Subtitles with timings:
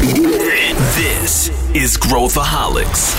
[0.00, 3.14] This is Growthaholics.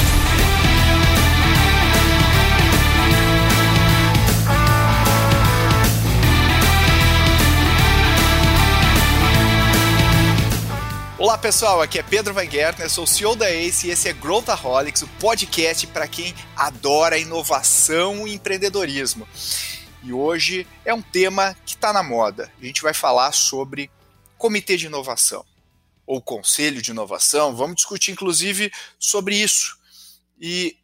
[11.20, 14.13] Olá pessoal, aqui é Pedro Van Gertner, sou o CEO da ACE e esse é
[14.13, 19.27] Growthaholics, o podcast para quem adora inovação e empreendedorismo.
[20.02, 22.52] E hoje é um tema que está na moda.
[22.59, 23.91] A gente vai falar sobre
[24.36, 25.45] comitê de inovação
[26.12, 27.55] ou conselho de inovação.
[27.55, 29.77] Vamos discutir inclusive sobre isso.
[30.38, 30.77] E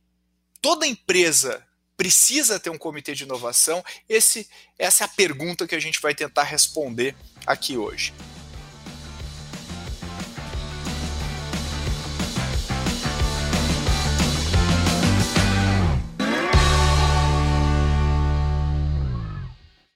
[0.61, 1.61] toda empresa
[1.97, 3.83] precisa ter um comitê de inovação?
[4.07, 4.47] Esse,
[4.79, 7.13] essa é a pergunta que a gente vai tentar responder
[7.45, 8.13] aqui hoje.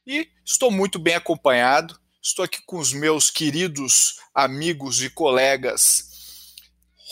[0.06, 2.01] E estou muito bem acompanhado.
[2.24, 6.56] Estou aqui com os meus queridos amigos e colegas.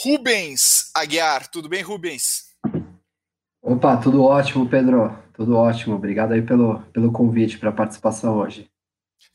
[0.04, 2.50] Rubens Aguiar, tudo bem, Rubens?
[3.60, 5.18] Opa, tudo ótimo, Pedro.
[5.34, 5.96] Tudo ótimo.
[5.96, 8.70] Obrigado aí pelo, pelo convite para a participação hoje.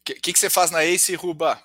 [0.00, 1.58] O que, que, que, você faz na ACE, Ruba?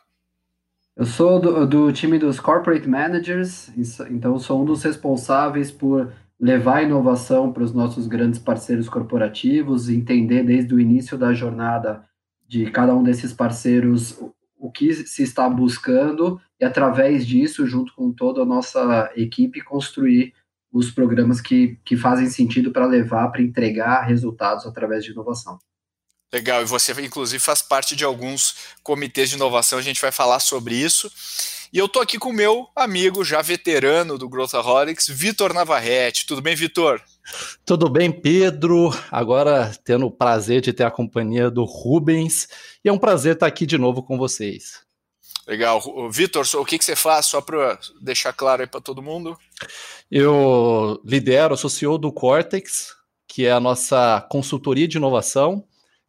[0.96, 3.70] Eu sou do, do time dos Corporate Managers,
[4.10, 10.42] então sou um dos responsáveis por levar inovação para os nossos grandes parceiros corporativos, entender
[10.42, 12.09] desde o início da jornada
[12.50, 14.20] de cada um desses parceiros
[14.58, 20.34] o que se está buscando e, através disso, junto com toda a nossa equipe, construir
[20.72, 25.60] os programas que, que fazem sentido para levar, para entregar resultados através de inovação.
[26.34, 30.40] Legal, e você, inclusive, faz parte de alguns comitês de inovação, a gente vai falar
[30.40, 31.10] sobre isso.
[31.72, 36.26] E eu tô aqui com o meu amigo, já veterano do Growthaholics, Vitor Navarrete.
[36.26, 37.02] Tudo bem, Vitor?
[37.66, 38.90] Tudo bem, Pedro.
[39.12, 42.48] Agora tendo o prazer de ter a companhia do Rubens.
[42.84, 44.82] E é um prazer estar aqui de novo com vocês.
[45.48, 45.82] Legal.
[46.12, 49.36] Vitor, o que, que você faz, só para deixar claro aí para todo mundo?
[50.12, 52.96] Eu lidero, sou CEO do Cortex,
[53.28, 55.66] que é a nossa consultoria de inovação,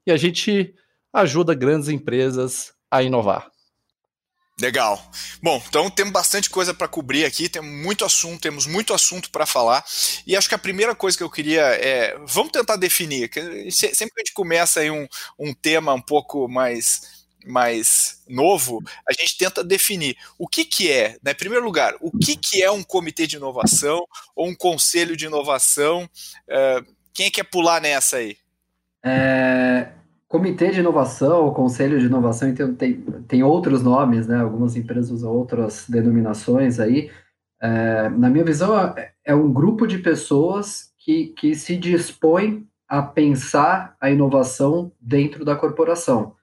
[0.06, 0.74] e a gente
[1.12, 3.50] ajuda grandes empresas a inovar.
[4.60, 5.02] Legal.
[5.42, 9.46] Bom, então temos bastante coisa para cobrir aqui, temos muito assunto, temos muito assunto para
[9.46, 9.82] falar.
[10.26, 13.28] E acho que a primeira coisa que eu queria é, vamos tentar definir.
[13.30, 18.82] Que sempre que a gente começa aí um, um tema um pouco mais mais novo,
[19.08, 21.30] a gente tenta definir o que, que é, né?
[21.30, 24.06] em primeiro lugar, o que, que é um comitê de inovação
[24.36, 26.04] ou um conselho de inovação.
[26.46, 28.36] Uh, quem quer pular nessa aí?
[29.02, 29.90] É,
[30.30, 34.36] Comitê de inovação, ou conselho de inovação, então tem, tem outros nomes, né?
[34.36, 37.10] Algumas empresas usam outras denominações aí.
[37.60, 43.02] É, na minha visão, é, é um grupo de pessoas que, que se dispõe a
[43.02, 46.36] pensar a inovação dentro da corporação.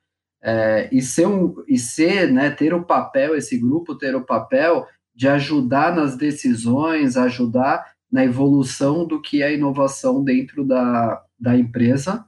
[0.43, 4.85] É, e ser, um, e ser né, ter o papel, esse grupo ter o papel
[5.15, 12.25] de ajudar nas decisões, ajudar na evolução do que é inovação dentro da, da empresa,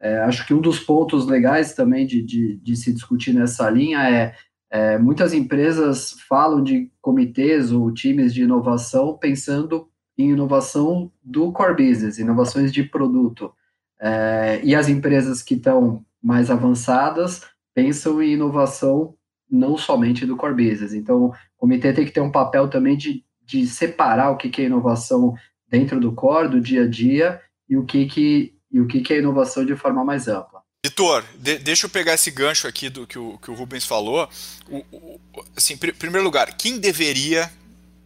[0.00, 4.08] é, acho que um dos pontos legais também de, de, de se discutir nessa linha
[4.08, 4.34] é,
[4.70, 11.88] é, muitas empresas falam de comitês ou times de inovação pensando em inovação do core
[11.88, 13.52] business, inovações de produto.
[14.00, 17.42] É, e as empresas que estão mais avançadas
[17.74, 19.14] pensam em inovação
[19.50, 20.92] não somente do core business.
[20.92, 24.66] Então, o comitê tem que ter um papel também de, de separar o que, é
[24.66, 25.34] inovação
[25.68, 29.18] dentro do core, do dia a dia, e o que, que e o que, é
[29.18, 30.62] inovação de forma mais ampla.
[30.84, 34.28] Vitor, de, deixa eu pegar esse gancho aqui do que o, que o Rubens falou.
[34.68, 35.20] O, o,
[35.56, 37.52] assim, em primeiro lugar, quem deveria,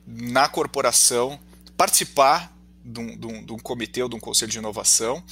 [0.06, 1.38] na corporação,
[1.76, 2.52] participar
[2.84, 5.22] de um, de um, de um comitê ou de um conselho de inovação?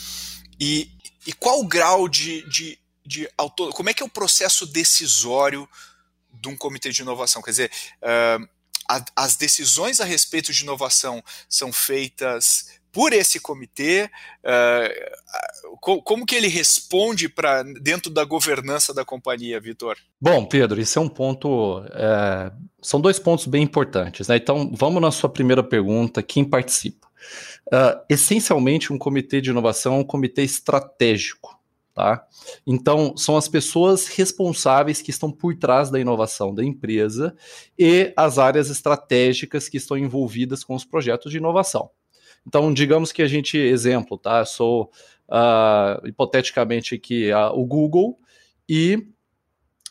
[0.60, 0.90] E,
[1.26, 5.68] e qual o grau de, de, de autor, como é que é o processo decisório
[6.32, 7.40] de um comitê de inovação?
[7.40, 7.70] Quer dizer,
[8.02, 8.48] uh,
[8.88, 14.10] a, as decisões a respeito de inovação são feitas por esse comitê,
[14.44, 19.96] uh, como que ele responde para dentro da governança da companhia, Vitor?
[20.20, 22.52] Bom, Pedro, isso é um ponto, é,
[22.82, 24.28] são dois pontos bem importantes.
[24.28, 24.36] Né?
[24.36, 27.08] Então, vamos na sua primeira pergunta, quem participa?
[27.68, 31.58] Uh, essencialmente, um comitê de inovação é um comitê estratégico.
[31.94, 32.24] Tá?
[32.66, 37.36] Então, são as pessoas responsáveis que estão por trás da inovação da empresa
[37.78, 41.90] e as áreas estratégicas que estão envolvidas com os projetos de inovação.
[42.46, 44.44] Então, digamos que a gente, exemplo, tá?
[44.44, 44.90] Sou
[45.28, 48.18] uh, hipoteticamente aqui uh, o Google
[48.68, 49.06] e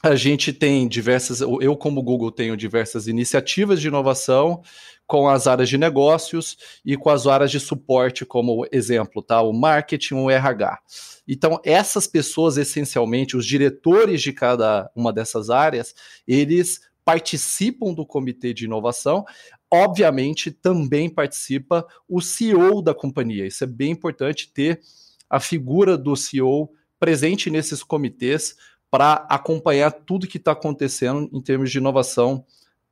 [0.01, 4.61] a gente tem diversas, eu como Google tenho diversas iniciativas de inovação
[5.05, 6.55] com as áreas de negócios
[6.85, 9.41] e com as áreas de suporte, como exemplo, tá?
[9.41, 10.79] O marketing, o RH.
[11.27, 15.93] Então, essas pessoas, essencialmente, os diretores de cada uma dessas áreas,
[16.27, 16.79] eles
[17.09, 19.25] participam do comitê de inovação.
[19.71, 23.47] Obviamente, também participa o CEO da companhia.
[23.47, 24.79] Isso é bem importante ter
[25.27, 28.55] a figura do CEO presente nesses comitês
[28.91, 32.45] para acompanhar tudo que está acontecendo em termos de inovação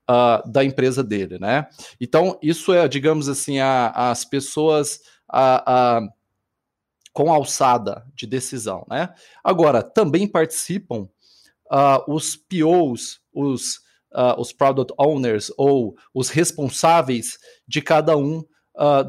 [0.09, 1.67] uh, da empresa dele, né?
[2.01, 4.99] Então, isso é, digamos assim, a, as pessoas
[5.29, 6.01] a, a,
[7.13, 9.13] com alçada de decisão, né?
[9.43, 11.07] Agora, também participam
[11.71, 13.85] uh, os POs, os,
[14.17, 17.37] uh, os Product Owners ou os responsáveis
[17.67, 18.43] de cada um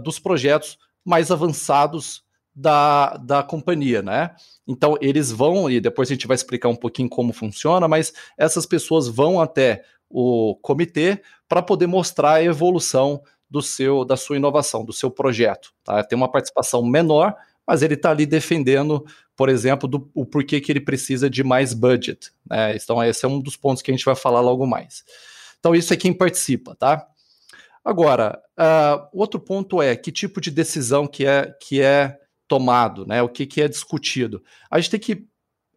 [0.03, 2.25] dos projetos mais avançados
[2.55, 4.35] da, da companhia, né?
[4.67, 8.67] Então eles vão, e depois a gente vai explicar um pouquinho como funciona, mas essas
[8.67, 14.85] pessoas vão até o comitê para poder mostrar a evolução do seu da sua inovação,
[14.85, 15.73] do seu projeto.
[15.85, 16.03] Tá?
[16.03, 17.35] Tem uma participação menor,
[17.69, 19.05] mas ele está ali defendendo,
[19.37, 22.33] por exemplo, do, o porquê que ele precisa de mais budget.
[22.49, 22.75] Né?
[22.75, 25.05] Então, esse é um dos pontos que a gente vai falar logo mais.
[25.59, 27.07] Então, isso é quem participa, tá?
[27.85, 32.19] Agora, uh, outro ponto é que tipo de decisão que é, que é
[32.49, 33.23] tomado, né?
[33.23, 34.43] O que, que é discutido.
[34.71, 35.13] A gente tem que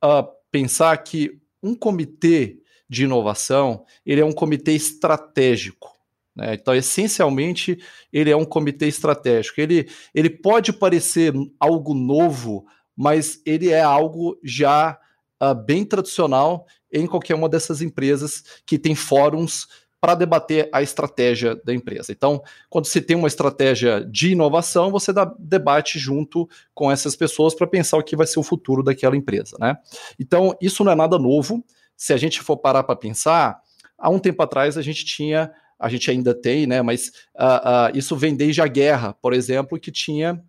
[0.02, 5.91] uh, pensar que um comitê de inovação ele é um comitê estratégico.
[6.36, 6.54] Né?
[6.54, 7.78] Então, essencialmente,
[8.12, 9.60] ele é um comitê estratégico.
[9.60, 14.98] Ele, ele pode parecer algo novo, mas ele é algo já
[15.42, 19.68] uh, bem tradicional em qualquer uma dessas empresas que tem fóruns
[20.02, 22.12] para debater a estratégia da empresa.
[22.12, 27.54] Então, quando você tem uma estratégia de inovação, você dá debate junto com essas pessoas
[27.54, 29.78] para pensar o que vai ser o futuro daquela empresa, né?
[30.20, 31.64] Então, isso não é nada novo.
[31.96, 33.62] Se a gente for parar para pensar,
[33.96, 35.52] há um tempo atrás a gente tinha,
[35.82, 36.82] a gente ainda tem, né?
[36.82, 40.42] Mas uh, uh, isso vem desde a guerra, por exemplo, que tinha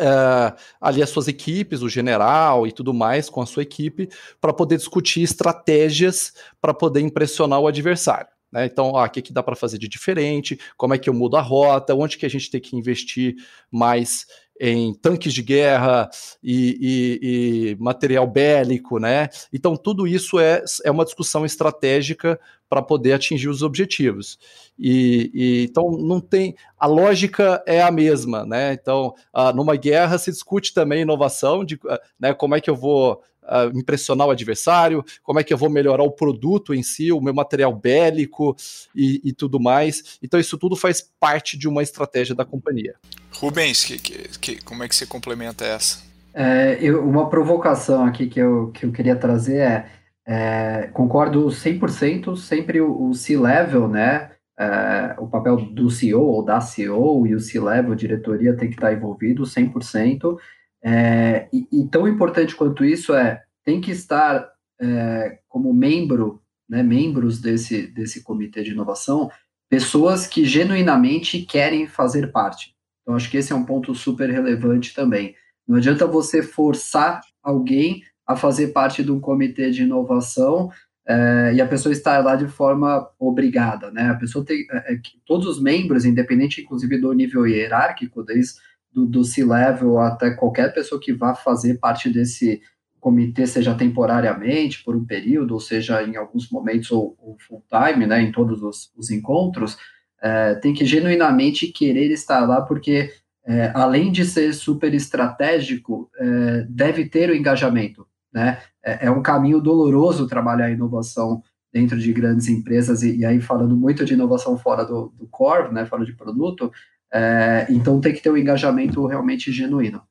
[0.00, 4.08] Uh, ali as suas equipes, o general e tudo mais com a sua equipe,
[4.40, 8.28] para poder discutir estratégias para poder impressionar o adversário.
[8.52, 8.66] Né?
[8.66, 10.56] Então, o que, que dá para fazer de diferente?
[10.76, 11.96] Como é que eu mudo a rota?
[11.96, 13.34] Onde que a gente tem que investir
[13.72, 14.24] mais
[14.60, 16.08] em tanques de guerra
[16.42, 19.28] e, e, e material bélico, né?
[19.52, 22.38] Então, tudo isso é, é uma discussão estratégica
[22.68, 24.38] para poder atingir os objetivos.
[24.78, 28.72] E, e, então não tem a lógica é a mesma, né?
[28.74, 32.76] Então, ah, numa guerra se discute também inovação de ah, né, como é que eu
[32.76, 37.10] vou uh, impressionar o adversário, como é que eu vou melhorar o produto em si,
[37.10, 38.54] o meu material bélico
[38.94, 40.18] e, e tudo mais.
[40.22, 42.94] Então, isso tudo faz parte de uma estratégia da companhia.
[43.32, 46.06] Rubens, que, que, que, como é que você complementa essa?
[46.34, 49.86] É, eu, uma provocação aqui que eu, que eu queria trazer é,
[50.26, 56.60] é concordo 100%, sempre o, o C-Level, né, é, o papel do CEO ou da
[56.60, 60.36] CEO e o C-Level, diretoria, tem que estar envolvido 100%,
[60.82, 64.48] é, e, e, tão importante quanto isso é, tem que estar
[64.80, 69.30] é, como membro, né, membros desse, desse comitê de inovação,
[69.68, 72.74] pessoas que genuinamente querem fazer parte.
[73.02, 75.34] Então, acho que esse é um ponto super relevante também.
[75.66, 80.70] Não adianta você forçar alguém a fazer parte de um comitê de inovação
[81.06, 84.10] é, e a pessoa estar lá de forma obrigada, né?
[84.10, 88.60] A pessoa tem, é, é todos os membros, independente inclusive do nível hierárquico, desde
[88.98, 92.60] do, do C-level até qualquer pessoa que vá fazer parte desse
[92.98, 98.06] comitê, seja temporariamente, por um período, ou seja em alguns momentos ou, ou full time,
[98.06, 99.76] né, em todos os, os encontros,
[100.20, 103.12] é, tem que genuinamente querer estar lá, porque
[103.46, 108.58] é, além de ser super estratégico, é, deve ter o engajamento, né?
[108.84, 113.76] É, é, um caminho doloroso trabalhar inovação dentro de grandes empresas, e, e aí falando
[113.76, 116.70] muito de inovação fora do, do core, né, fora de produto,
[117.12, 120.02] é, então tem que ter um engajamento realmente genuíno.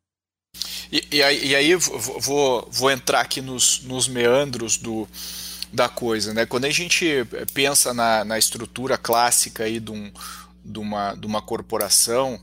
[0.92, 5.08] E, e aí, e aí vou, vou entrar aqui nos, nos meandros do,
[5.72, 6.34] da coisa.
[6.34, 6.46] Né?
[6.46, 7.06] Quando a gente
[7.54, 10.12] pensa na, na estrutura clássica aí de, um,
[10.64, 12.40] de, uma, de uma corporação,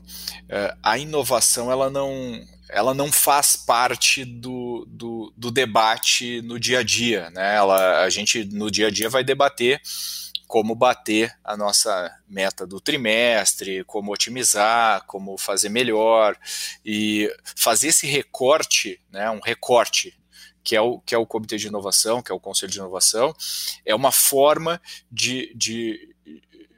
[0.47, 6.79] é, a inovação ela não, ela não faz parte do, do, do, debate no dia
[6.79, 7.29] a dia.
[7.31, 7.55] Né?
[7.55, 9.81] Ela, a gente no dia a dia vai debater
[10.47, 16.37] como bater a nossa meta do trimestre, como otimizar, como fazer melhor
[16.85, 20.17] e fazer esse recorte, né, um recorte
[20.63, 23.35] que é o que é o comitê de inovação, que é o conselho de inovação,
[23.85, 26.15] é uma forma de, de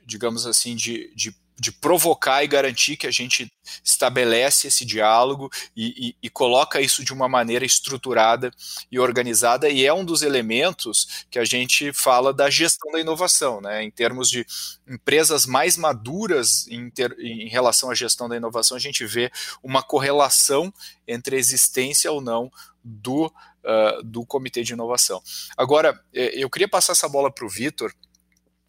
[0.05, 3.51] digamos assim, de, de de provocar e garantir que a gente
[3.83, 8.51] estabelece esse diálogo e, e, e, coloca isso de uma maneira estruturada
[8.91, 13.59] e organizada, e é um dos elementos que a gente fala da gestão da inovação,
[13.59, 13.83] né?
[13.83, 14.45] em termos de
[14.87, 19.31] empresas mais maduras em, ter, em relação à gestão da inovação, a gente vê
[19.63, 20.71] uma correlação
[21.07, 22.51] entre a existência ou não
[22.83, 25.21] do, uh, do comitê de inovação.
[25.57, 27.93] Agora, eh, eu queria passar essa bola para o Vitor,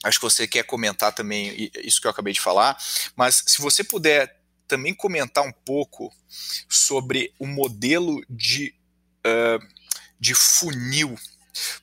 [0.04, 2.76] acho que você quer comentar também isso que eu acabei de falar,
[3.16, 6.12] mas se você puder também comentar um pouco
[6.68, 8.74] sobre o modelo de,
[9.26, 9.66] uh,
[10.20, 11.16] de funil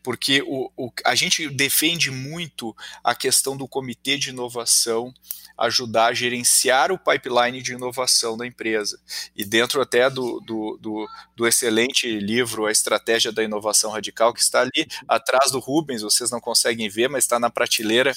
[0.04, 5.14] porque o, o, a gente defende muito a questão do comitê de inovação
[5.58, 9.00] ajudar a gerenciar o pipeline de inovação da empresa.
[9.36, 14.42] E dentro até do, do, do, do, excelente livro A Estratégia da Inovação Radical, que
[14.42, 18.12] está ali atrás do Rubens, vocês não conseguem ver, mas está na prateleira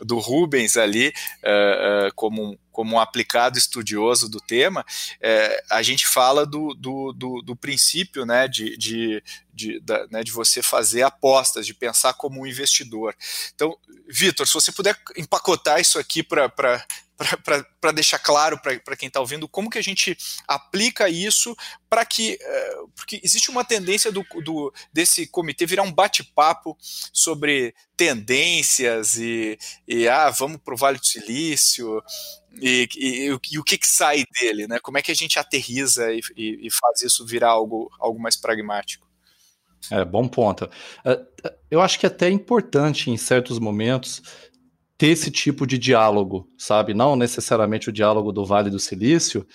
[0.00, 5.82] do Rubens ali, uh, uh, como, um, como um aplicado estudioso do tema, uh, a
[5.82, 9.22] gente fala do, do, do, do princípio né, de, de,
[9.52, 13.14] de, da, né, de você fazer apostas, de pensar como um investidor.
[13.54, 13.76] Então,
[14.08, 16.84] Vitor, se você puder empacotar isso aqui para
[17.80, 21.56] para deixar claro para quem está ouvindo como que a gente aplica isso
[21.90, 26.76] para que uh, porque existe uma tendência do, do desse comitê virar um bate-papo
[27.12, 32.02] sobre tendências e, e ah vamos para o Vale do Silício
[32.60, 34.78] e, e, e, o que, que sai dele, né?
[34.80, 39.06] Como é que a gente aterriza e, e faz isso virar algo, algo mais pragmático?
[39.90, 40.68] É, bom ponto.
[41.04, 41.20] É,
[41.70, 44.22] eu acho que é até importante em certos momentos
[44.98, 46.92] ter esse tipo de diálogo, sabe?
[46.92, 49.46] Não necessariamente o diálogo do Vale do Silício,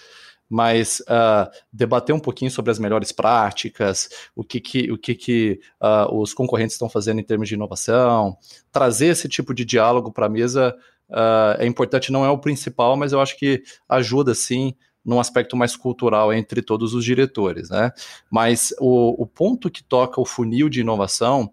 [0.49, 5.59] mas uh, debater um pouquinho sobre as melhores práticas, o que, que, o que, que
[5.81, 8.37] uh, os concorrentes estão fazendo em termos de inovação,
[8.71, 10.73] trazer esse tipo de diálogo para a mesa
[11.09, 14.73] uh, é importante, não é o principal, mas eu acho que ajuda sim
[15.03, 17.91] num aspecto mais cultural entre todos os diretores, né?
[18.31, 21.51] Mas o, o ponto que toca o funil de inovação,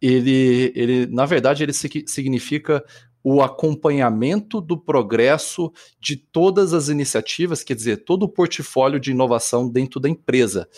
[0.00, 2.84] ele, ele na verdade, ele significa
[3.24, 9.68] o acompanhamento do progresso de todas as iniciativas, quer dizer, todo o portfólio de inovação
[9.68, 10.68] dentro da empresa.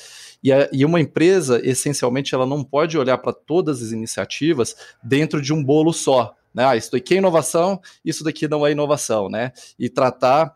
[0.42, 5.40] E, a, e uma empresa, essencialmente, ela não pode olhar para todas as iniciativas dentro
[5.40, 6.34] de um bolo só.
[6.52, 6.64] Né?
[6.64, 9.52] Ah, isso daqui é inovação, isso daqui não é inovação, né?
[9.78, 10.54] E tratar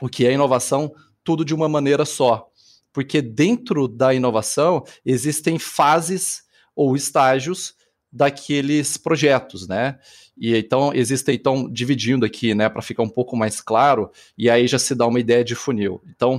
[0.00, 0.92] o que é inovação
[1.22, 2.48] tudo de uma maneira só.
[2.92, 6.42] Porque dentro da inovação existem fases
[6.74, 7.74] ou estágios
[8.12, 9.98] daqueles projetos, né?
[10.36, 14.66] E então existem então dividindo aqui, né, para ficar um pouco mais claro, e aí
[14.66, 16.02] já se dá uma ideia de funil.
[16.14, 16.36] Então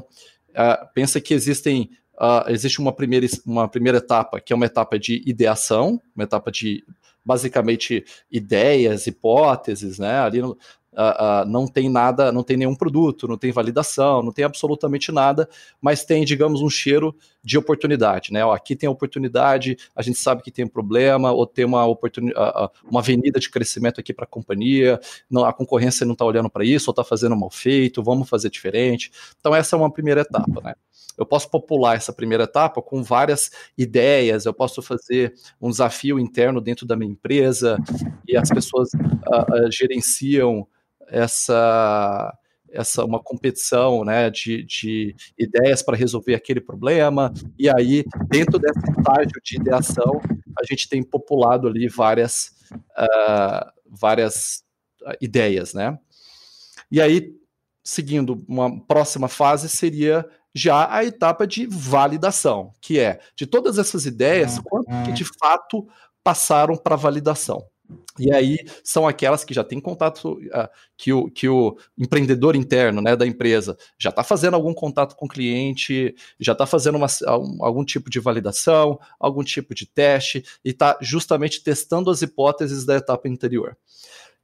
[0.49, 4.99] uh, pensa que existem uh, existe uma primeira uma primeira etapa que é uma etapa
[4.99, 6.83] de ideação, uma etapa de
[7.25, 10.19] basicamente ideias, hipóteses, né?
[10.19, 10.57] Ali no,
[10.93, 15.11] uh, uh, não tem nada, não tem nenhum produto, não tem validação, não tem absolutamente
[15.11, 15.47] nada,
[15.81, 18.45] mas tem, digamos, um cheiro de oportunidade, né?
[18.45, 22.71] Ó, aqui tem oportunidade, a gente sabe que tem um problema, ou tem uma oportunidade,
[22.89, 26.63] uma avenida de crescimento aqui para a companhia, não, a concorrência não está olhando para
[26.63, 29.11] isso, ou está fazendo mal feito, vamos fazer diferente.
[29.39, 30.73] Então essa é uma primeira etapa, né?
[31.17, 36.59] Eu posso popular essa primeira etapa com várias ideias, eu posso fazer um desafio interno
[36.59, 37.77] dentro da minha empresa
[38.27, 40.67] e as pessoas uh, uh, gerenciam
[41.13, 42.37] essa
[42.73, 48.79] essa uma competição né, de, de ideias para resolver aquele problema, e aí, dentro desse
[48.79, 50.19] estágio de ideação,
[50.59, 52.51] a gente tem populado ali várias,
[52.97, 54.63] uh, várias
[55.21, 55.99] ideias, né?
[56.91, 57.35] E aí,
[57.83, 64.05] seguindo uma próxima fase, seria já a etapa de validação, que é de todas essas
[64.05, 65.87] ideias, quanto que de fato
[66.23, 67.65] passaram para validação.
[68.17, 73.01] E aí são aquelas que já têm contato, uh, que, o, que o empreendedor interno
[73.01, 77.07] né, da empresa já está fazendo algum contato com o cliente, já está fazendo uma,
[77.59, 82.95] algum tipo de validação, algum tipo de teste, e está justamente testando as hipóteses da
[82.95, 83.75] etapa anterior.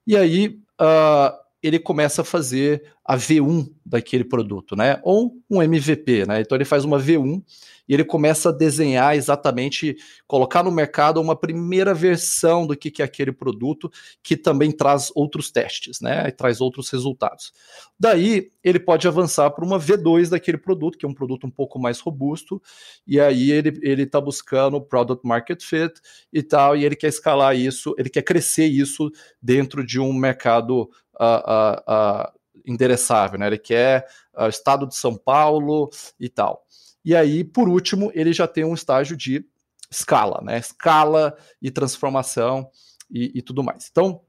[0.05, 4.99] E aí uh, ele começa a fazer a V1 daquele produto, né?
[5.01, 6.41] Ou um MVP, né?
[6.41, 7.41] Então ele faz uma V1
[7.87, 9.97] e ele começa a desenhar exatamente,
[10.27, 15.49] colocar no mercado uma primeira versão do que, é aquele produto, que também traz outros
[15.49, 16.27] testes, né?
[16.27, 17.51] E traz outros resultados.
[17.99, 21.79] Daí ele pode avançar para uma V2 daquele produto, que é um produto um pouco
[21.79, 22.61] mais robusto,
[23.07, 25.99] e aí ele ele está buscando product market fit
[26.31, 29.09] e tal, e ele quer escalar isso, ele quer crescer isso
[29.41, 30.87] dentro de um mercado
[31.19, 32.38] uh, uh, uh,
[32.69, 33.47] endereçável, né?
[33.47, 34.07] Ele quer
[34.37, 36.65] o estado de São Paulo e tal.
[37.03, 39.45] E aí, por último, ele já tem um estágio de
[39.89, 40.57] escala, né?
[40.57, 42.69] Escala e transformação
[43.09, 43.87] e, e tudo mais.
[43.89, 44.21] Então,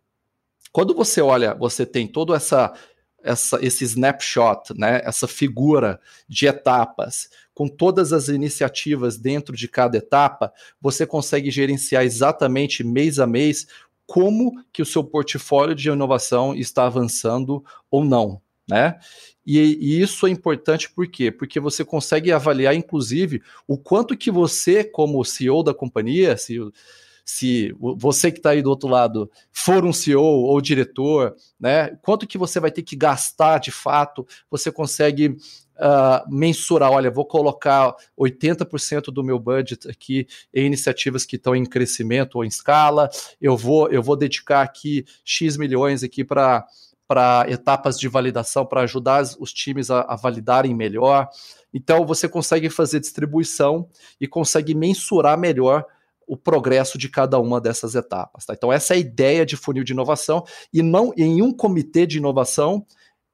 [0.73, 2.73] quando você olha, você tem todo essa,
[3.23, 5.01] essa esse snapshot, né?
[5.05, 12.05] Essa figura de etapas com todas as iniciativas dentro de cada etapa, você consegue gerenciar
[12.05, 13.67] exatamente mês a mês
[14.11, 18.99] como que o seu portfólio de inovação está avançando ou não, né?
[19.47, 21.31] E, e, isso é importante por quê?
[21.31, 26.73] Porque você consegue avaliar, inclusive, o quanto que você, como CEO da companhia, CEO,
[27.25, 31.97] se você que está aí do outro lado for um CEO ou diretor, né?
[32.02, 34.26] Quanto que você vai ter que gastar de fato?
[34.50, 35.37] Você consegue
[35.81, 41.65] uh, mensurar, olha, vou colocar 80% do meu budget aqui em iniciativas que estão em
[41.65, 43.09] crescimento ou em escala,
[43.41, 46.67] eu vou, eu vou dedicar aqui X milhões aqui para
[47.09, 51.29] para etapas de validação para ajudar os times a, a, validarem melhor.
[51.75, 53.89] Então você consegue fazer distribuição
[54.21, 55.85] e consegue mensurar melhor
[56.25, 58.47] o progresso de cada uma dessas etapas.
[58.47, 58.55] Tá?
[58.55, 62.19] Então essa é a ideia de funil de inovação e não em um comitê de
[62.19, 62.87] inovação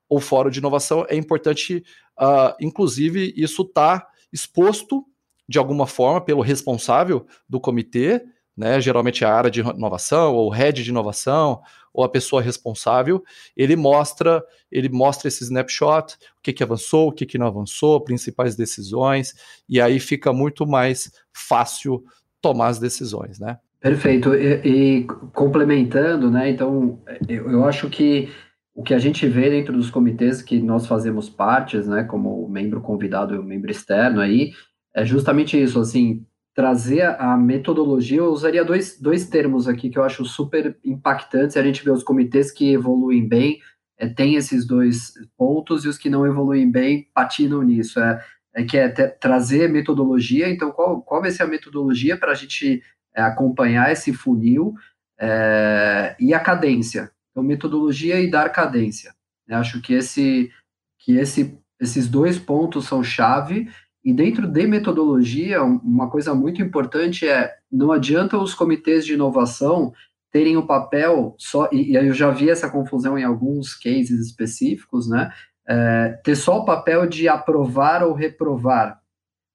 [0.08, 1.84] ou fórum de inovação é importante
[2.18, 5.04] Uh, inclusive, isso está exposto
[5.48, 8.22] de alguma forma pelo responsável do comitê,
[8.56, 11.60] né, geralmente a área de inovação, ou head de inovação,
[11.92, 13.22] ou a pessoa responsável,
[13.56, 18.00] ele mostra, ele mostra esse snapshot, o que, que avançou, o que, que não avançou,
[18.00, 19.34] principais decisões,
[19.68, 22.04] e aí fica muito mais fácil
[22.40, 23.58] tomar as decisões, né?
[23.80, 24.34] Perfeito.
[24.34, 26.50] E, e complementando, né?
[26.50, 28.28] Então, eu, eu acho que
[28.76, 32.82] o que a gente vê dentro dos comitês que nós fazemos partes, né, como membro
[32.82, 34.52] convidado e membro externo aí,
[34.94, 40.04] é justamente isso, assim, trazer a metodologia, eu usaria dois, dois termos aqui que eu
[40.04, 43.60] acho super impactantes, a gente vê os comitês que evoluem bem,
[43.98, 48.22] é, tem esses dois pontos, e os que não evoluem bem patinam nisso, é,
[48.54, 52.82] é que é trazer metodologia, então qual, qual vai ser a metodologia para a gente
[53.14, 54.74] é, acompanhar esse funil,
[55.18, 59.14] é, e a cadência, então, metodologia e dar cadência.
[59.46, 60.50] Eu acho que, esse,
[60.98, 63.68] que esse, esses dois pontos são chave.
[64.02, 69.92] E dentro de metodologia, uma coisa muito importante é não adianta os comitês de inovação
[70.32, 74.26] terem o um papel só, e, e eu já vi essa confusão em alguns cases
[74.26, 75.30] específicos, né?
[75.68, 79.00] É, ter só o papel de aprovar ou reprovar.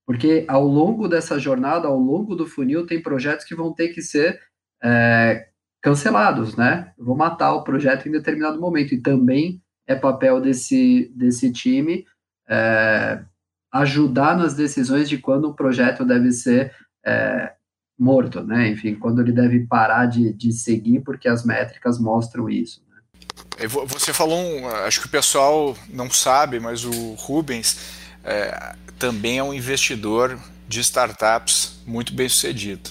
[0.05, 4.01] Porque ao longo dessa jornada, ao longo do funil, tem projetos que vão ter que
[4.01, 4.39] ser
[4.83, 5.50] é,
[5.81, 6.91] cancelados, né?
[6.97, 8.93] vou matar o projeto em determinado momento.
[8.93, 12.05] E também é papel desse, desse time
[12.47, 13.23] é,
[13.71, 16.73] ajudar nas decisões de quando o projeto deve ser
[17.05, 17.53] é,
[17.97, 18.69] morto, né?
[18.69, 22.83] Enfim, quando ele deve parar de, de seguir, porque as métricas mostram isso.
[22.89, 23.67] Né?
[23.87, 27.79] Você falou, um, acho que o pessoal não sabe, mas o Rubens
[28.23, 32.89] é, também é um investidor de startups muito bem sucedido.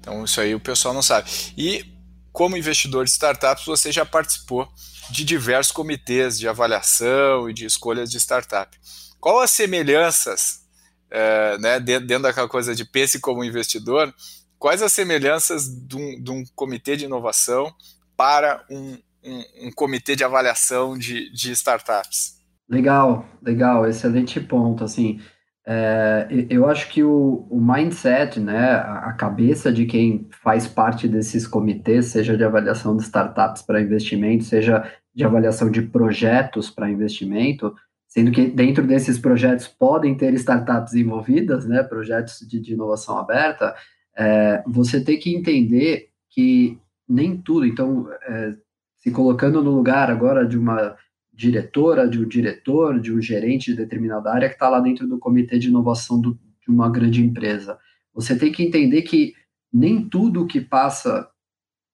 [0.00, 1.30] Então isso aí o pessoal não sabe.
[1.56, 1.91] E
[2.32, 4.66] como investidor de startups, você já participou
[5.10, 8.76] de diversos comitês de avaliação e de escolhas de startup.
[9.20, 10.62] Qual as semelhanças,
[11.10, 14.12] é, né, dentro daquela coisa de pense como investidor,
[14.58, 17.72] quais as semelhanças de um, de um comitê de inovação
[18.16, 22.40] para um, um, um comitê de avaliação de, de startups?
[22.68, 24.82] Legal, legal, excelente ponto.
[24.82, 25.20] Assim,
[25.64, 31.46] é, eu acho que o, o, mindset, né, a cabeça de quem faz parte desses
[31.46, 37.72] comitês, seja de avaliação de startups para investimento, seja de avaliação de projetos para investimento,
[38.08, 43.74] sendo que dentro desses projetos podem ter startups envolvidas, né, projetos de, de inovação aberta,
[44.16, 48.54] é, você tem que entender que nem tudo, então, é,
[48.98, 50.96] se colocando no lugar agora de uma
[51.32, 55.18] diretora, de um diretor, de um gerente de determinada área que está lá dentro do
[55.18, 57.78] comitê de inovação do, de uma grande empresa.
[58.14, 59.34] Você tem que entender que
[59.72, 61.28] nem tudo que passa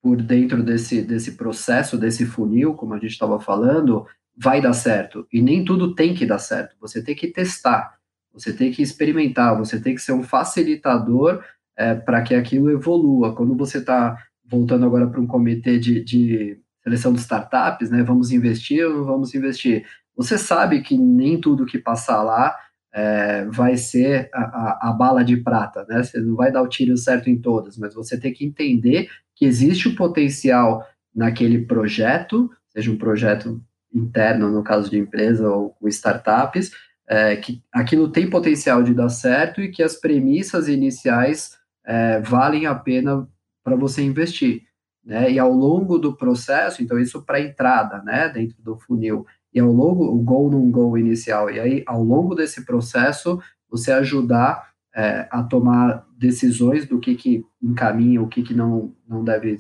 [0.03, 5.27] por dentro desse, desse processo, desse funil, como a gente estava falando, vai dar certo.
[5.33, 6.77] E nem tudo tem que dar certo.
[6.81, 7.99] Você tem que testar,
[8.33, 11.43] você tem que experimentar, você tem que ser um facilitador
[11.77, 13.35] é, para que aquilo evolua.
[13.35, 18.03] Quando você está voltando agora para um comitê de, de seleção de startups, né?
[18.03, 19.85] Vamos investir ou não vamos investir?
[20.17, 22.57] Você sabe que nem tudo que passar lá
[22.93, 26.03] é, vai ser a, a, a, bala de prata, né?
[26.03, 29.45] Você não vai dar o tiro certo em todas, mas você tem que entender que
[29.45, 33.63] existe o potencial naquele projeto, seja um projeto
[33.95, 36.73] interno, no caso de empresa ou com startups,
[37.09, 42.67] é, que aquilo tem potencial de dar certo e que as premissas iniciais é, valem
[42.67, 43.27] a pena
[43.63, 44.68] para você investir
[45.09, 45.33] né?
[45.33, 49.73] E ao longo do processo, então isso para entrada, né, dentro do funil, e ao
[49.73, 53.41] longo o go não go inicial, e aí ao longo desse processo
[53.71, 59.25] você ajudar é, a tomar decisões do que que encaminha, o que que não não
[59.25, 59.57] deve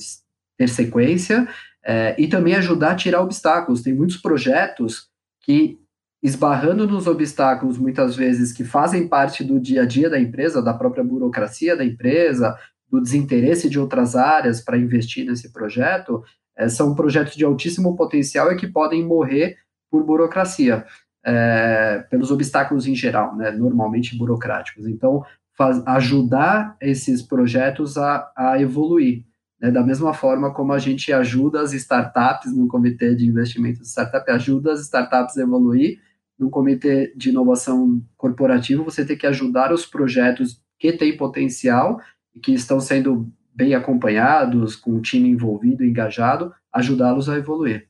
[0.58, 1.48] ter sequência,
[1.82, 3.80] é, e também ajudar a tirar obstáculos.
[3.80, 5.08] Tem muitos projetos
[5.40, 5.78] que
[6.22, 10.74] esbarrando nos obstáculos, muitas vezes, que fazem parte do dia a dia da empresa, da
[10.74, 12.54] própria burocracia da empresa,
[12.90, 16.22] do desinteresse de outras áreas para investir nesse projeto,
[16.56, 19.56] é, são projetos de altíssimo potencial e que podem morrer
[19.90, 20.84] por burocracia,
[21.24, 24.86] é, pelos obstáculos em geral, né, normalmente burocráticos.
[24.86, 25.24] Então,
[25.56, 29.24] faz, ajudar esses projetos a, a evoluir.
[29.60, 29.70] Né?
[29.70, 34.30] Da mesma forma como a gente ajuda as startups no comitê de investimento de startup,
[34.30, 36.00] ajuda as startups a evoluir,
[36.38, 42.00] no comitê de inovação corporativo, você tem que ajudar os projetos que têm potencial
[42.38, 47.88] e que estão sendo bem acompanhados, com o time envolvido, engajado, ajudá-los a evoluir.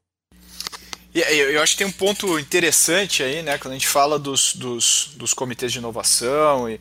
[1.15, 5.15] Eu acho que tem um ponto interessante aí, né, quando a gente fala dos, dos,
[5.17, 6.79] dos comitês de inovação e,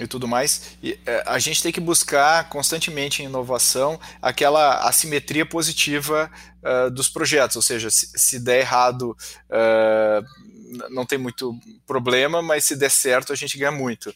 [0.00, 5.44] e tudo mais, e, é, a gente tem que buscar constantemente em inovação aquela assimetria
[5.44, 6.30] positiva
[6.62, 9.16] uh, dos projetos, ou seja, se, se der errado,
[9.50, 11.54] uh, não tem muito
[11.86, 14.12] problema, mas se der certo, a gente ganha muito.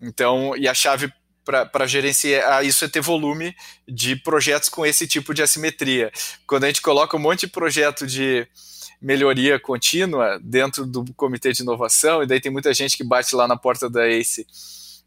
[0.00, 1.12] Então, e a chave
[1.44, 3.54] para gerenciar isso é ter volume
[3.88, 6.12] de projetos com esse tipo de assimetria.
[6.46, 8.46] Quando a gente coloca um monte de projeto de
[9.00, 13.48] melhoria contínua dentro do comitê de inovação, e daí tem muita gente que bate lá
[13.48, 14.46] na porta da ACE.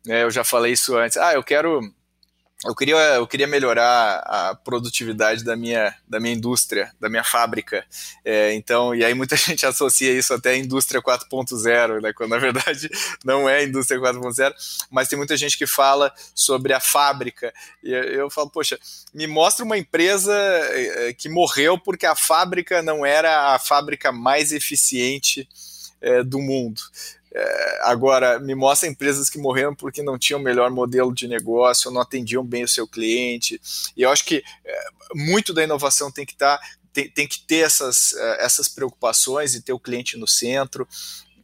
[0.07, 1.17] É, eu já falei isso antes.
[1.17, 1.79] Ah, eu quero
[2.65, 7.85] eu queria, eu queria melhorar a produtividade da minha, da minha indústria, da minha fábrica.
[8.23, 12.37] É, então, e aí muita gente associa isso até à indústria 4.0, né, quando na
[12.37, 12.89] verdade
[13.25, 14.53] não é indústria 4.0,
[14.89, 17.53] mas tem muita gente que fala sobre a fábrica.
[17.83, 18.79] E eu falo, poxa,
[19.13, 24.53] me mostra uma empresa é, que morreu porque a fábrica não era a fábrica mais
[24.53, 25.47] eficiente
[26.01, 26.81] é, do mundo.
[27.35, 31.89] É, agora, me mostra empresas que morreram porque não tinham o melhor modelo de negócio,
[31.89, 33.59] não atendiam bem o seu cliente.
[33.97, 36.57] E eu acho que é, muito da inovação tem que estar.
[36.57, 40.87] Tá, tem, tem que ter essas, é, essas preocupações e ter o cliente no centro.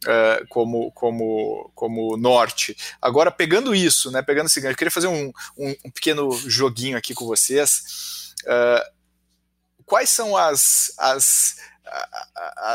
[0.02, 2.74] Uh, como, como, como norte.
[3.02, 6.96] Agora, pegando isso, né, pegando esse gancho, eu queria fazer um, um, um pequeno joguinho
[6.96, 8.32] aqui com vocês.
[8.44, 8.80] Uh,
[9.84, 11.56] quais são as, as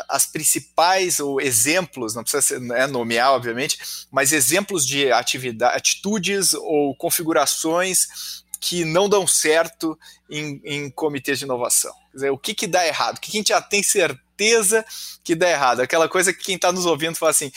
[0.10, 3.78] as principais ou exemplos, não precisa ser, né, nomear, obviamente,
[4.12, 9.97] mas exemplos de atividade, atitudes ou configurações que não dão certo
[10.30, 11.93] em, em comitês de inovação.
[12.12, 13.17] Quer dizer, o que, que dá errado?
[13.17, 14.84] O que, que a gente já tem certeza
[15.23, 15.82] que dá errado?
[15.82, 17.51] Aquela coisa que quem está nos ouvindo fala assim,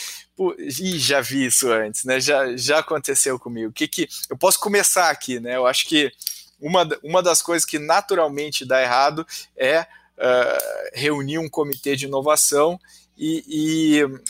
[0.58, 2.20] Ih, já vi isso antes, né?
[2.20, 3.70] Já, já aconteceu comigo.
[3.70, 5.56] O que que eu posso começar aqui, né?
[5.56, 6.12] Eu acho que
[6.60, 9.86] uma, uma das coisas que naturalmente dá errado é
[10.18, 12.78] uh, reunir um comitê de inovação
[13.16, 14.20] e, e uh,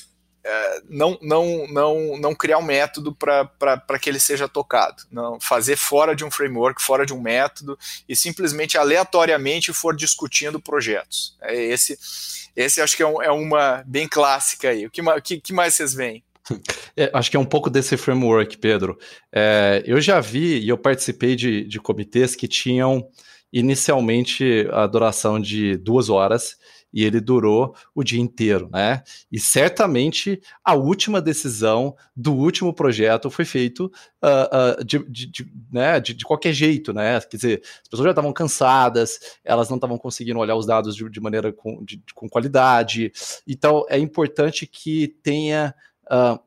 [0.88, 6.14] não, não, não, não criar um método para que ele seja tocado, não fazer fora
[6.14, 11.36] de um framework, fora de um método e simplesmente aleatoriamente for discutindo projetos.
[11.42, 11.98] É esse,
[12.54, 14.86] esse acho que é, um, é uma bem clássica aí.
[14.86, 16.22] O que, que, que mais vocês veem?
[16.96, 18.98] É, acho que é um pouco desse framework, Pedro.
[19.30, 23.06] É, eu já vi e eu participei de, de comitês que tinham
[23.52, 26.56] inicialmente a duração de duas horas
[26.92, 29.02] e ele durou o dia inteiro, né?
[29.30, 35.52] E certamente a última decisão do último projeto foi feito uh, uh, de, de, de,
[35.70, 37.20] né, de, de, qualquer jeito, né?
[37.20, 41.20] Quer dizer, as pessoas já estavam cansadas, elas não estavam conseguindo olhar os dados de,
[41.20, 41.84] maneira com,
[42.14, 43.12] com qualidade.
[43.46, 45.74] Então é importante que tenha
[46.10, 46.40] uh,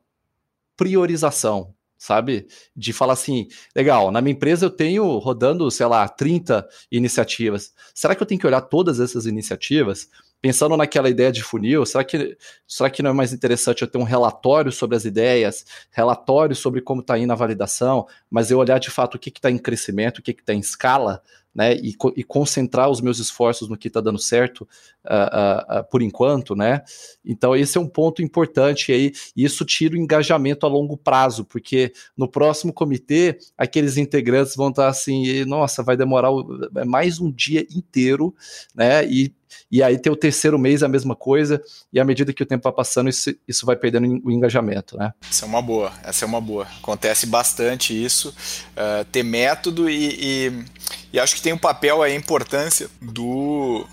[0.76, 2.48] priorização, sabe?
[2.74, 7.72] De falar assim, legal, na minha empresa eu tenho rodando, sei lá, 30 iniciativas.
[7.94, 10.08] Será que eu tenho que olhar todas essas iniciativas?
[10.40, 12.36] Pensando naquela ideia de funil, será que,
[12.66, 16.80] será que não é mais interessante eu ter um relatório sobre as ideias, relatório sobre
[16.80, 20.18] como está indo a validação, mas eu olhar de fato o que está em crescimento,
[20.18, 21.22] o que está em escala,
[21.54, 24.62] né, e, e, concentrar os meus esforços no que está dando certo
[25.04, 26.82] uh, uh, uh, por enquanto, né?
[27.24, 31.44] Então esse é um ponto importante aí, e isso tira o engajamento a longo prazo,
[31.44, 36.30] porque no próximo comitê aqueles integrantes vão estar tá assim, nossa, vai demorar
[36.76, 38.34] é mais um dia inteiro,
[38.74, 39.04] né?
[39.06, 39.34] E
[39.70, 41.62] e aí ter o terceiro mês a mesma coisa,
[41.92, 45.12] e à medida que o tempo vai passando, isso, isso vai perdendo o engajamento, né?
[45.28, 46.66] Essa é uma boa, essa é uma boa.
[46.78, 50.64] Acontece bastante isso, uh, ter método e, e,
[51.12, 53.86] e acho que tem um papel aí, a importância do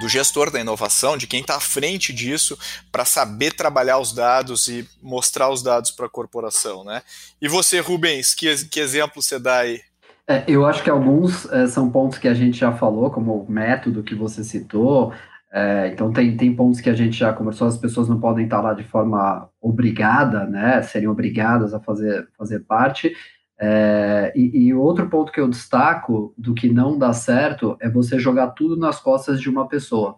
[0.00, 2.58] do gestor da inovação, de quem está à frente disso,
[2.90, 7.02] para saber trabalhar os dados e mostrar os dados para a corporação, né?
[7.40, 9.80] E você, Rubens, que, que exemplo você dá aí?
[10.28, 13.50] É, eu acho que alguns é, são pontos que a gente já falou, como o
[13.50, 15.12] método que você citou.
[15.52, 18.60] É, então, tem, tem pontos que a gente já conversou, as pessoas não podem estar
[18.60, 20.82] lá de forma obrigada, né?
[20.82, 23.14] Seriam obrigadas a fazer, fazer parte.
[23.58, 28.18] É, e, e, outro ponto que eu destaco do que não dá certo é você
[28.18, 30.16] jogar tudo nas costas de uma pessoa,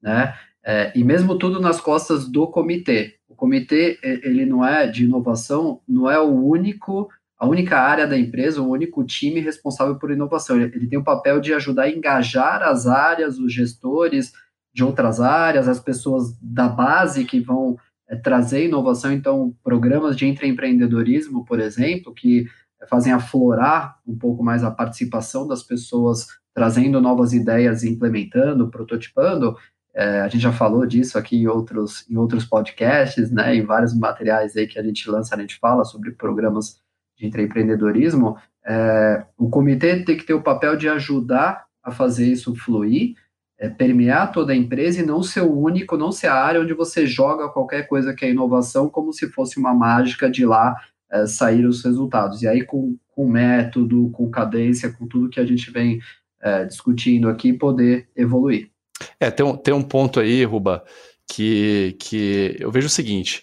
[0.00, 0.34] né?
[0.64, 3.16] É, e mesmo tudo nas costas do comitê.
[3.28, 7.10] O comitê, ele não é de inovação, não é o único
[7.42, 10.54] a única área da empresa, o único time responsável por inovação.
[10.54, 14.32] Ele, ele tem o papel de ajudar a engajar as áreas, os gestores
[14.72, 17.76] de outras áreas, as pessoas da base que vão
[18.08, 19.10] é, trazer inovação.
[19.10, 22.46] Então, programas de intraempreendedorismo, por exemplo, que
[22.88, 29.56] fazem aflorar um pouco mais a participação das pessoas, trazendo novas ideias implementando, prototipando.
[29.92, 33.98] É, a gente já falou disso aqui em outros, em outros podcasts, né, em vários
[33.98, 36.80] materiais aí que a gente lança, a gente fala sobre programas
[37.16, 38.36] de empreendedorismo.
[38.64, 43.14] É, o comitê tem que ter o papel de ajudar a fazer isso fluir,
[43.58, 46.74] é, permear toda a empresa e não ser o único, não ser a área onde
[46.74, 50.76] você joga qualquer coisa que é inovação como se fosse uma mágica de lá
[51.10, 52.42] é, sair os resultados.
[52.42, 56.00] E aí, com, com método, com cadência, com tudo que a gente vem
[56.40, 58.70] é, discutindo aqui, poder evoluir.
[59.18, 60.84] É, tem um, tem um ponto aí, Ruba,
[61.30, 63.42] que, que eu vejo o seguinte: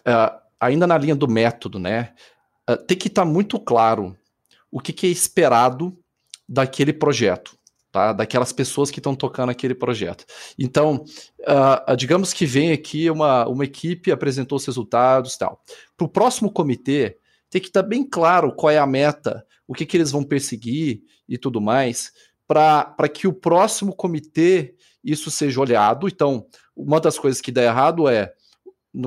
[0.00, 2.10] uh, ainda na linha do método, né?
[2.68, 4.16] Uh, tem que estar tá muito claro
[4.70, 5.96] o que, que é esperado
[6.48, 7.56] daquele projeto
[7.96, 8.12] tá?
[8.12, 10.26] daquelas pessoas que estão tocando aquele projeto.
[10.58, 11.02] Então,
[11.40, 15.62] uh, digamos que vem aqui uma, uma equipe, apresentou os resultados e tal.
[15.96, 17.16] Para o próximo comitê,
[17.48, 20.22] tem que estar tá bem claro qual é a meta, o que, que eles vão
[20.22, 22.12] perseguir e tudo mais,
[22.46, 26.06] para que o próximo comitê isso seja olhado.
[26.06, 28.30] Então, uma das coisas que dá errado é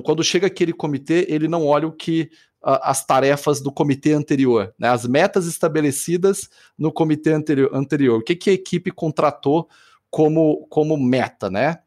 [0.03, 2.29] quando chega aquele comitê, ele não olha o que
[2.61, 4.89] as tarefas do comitê anterior, né?
[4.89, 7.73] as metas estabelecidas no comitê anterior.
[7.73, 8.19] anterior.
[8.19, 9.69] O que, que a equipe contratou
[10.09, 11.79] como, como meta, né?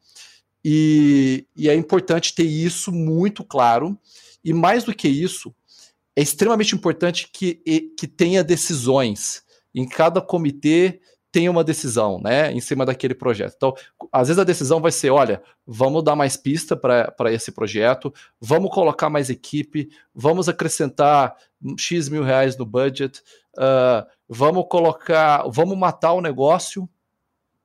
[0.64, 3.98] E, e é importante ter isso muito claro.
[4.44, 5.54] E mais do que isso,
[6.16, 7.54] é extremamente importante que,
[7.96, 9.42] que tenha decisões.
[9.74, 11.00] Em cada comitê
[11.33, 13.55] tem uma decisão, né, em cima daquele projeto.
[13.57, 13.75] Então,
[14.12, 18.71] às vezes a decisão vai ser, olha, vamos dar mais pista para esse projeto, vamos
[18.71, 21.35] colocar mais equipe, vamos acrescentar
[21.79, 23.23] X mil reais no budget,
[23.57, 26.87] uh, vamos colocar, vamos matar o negócio,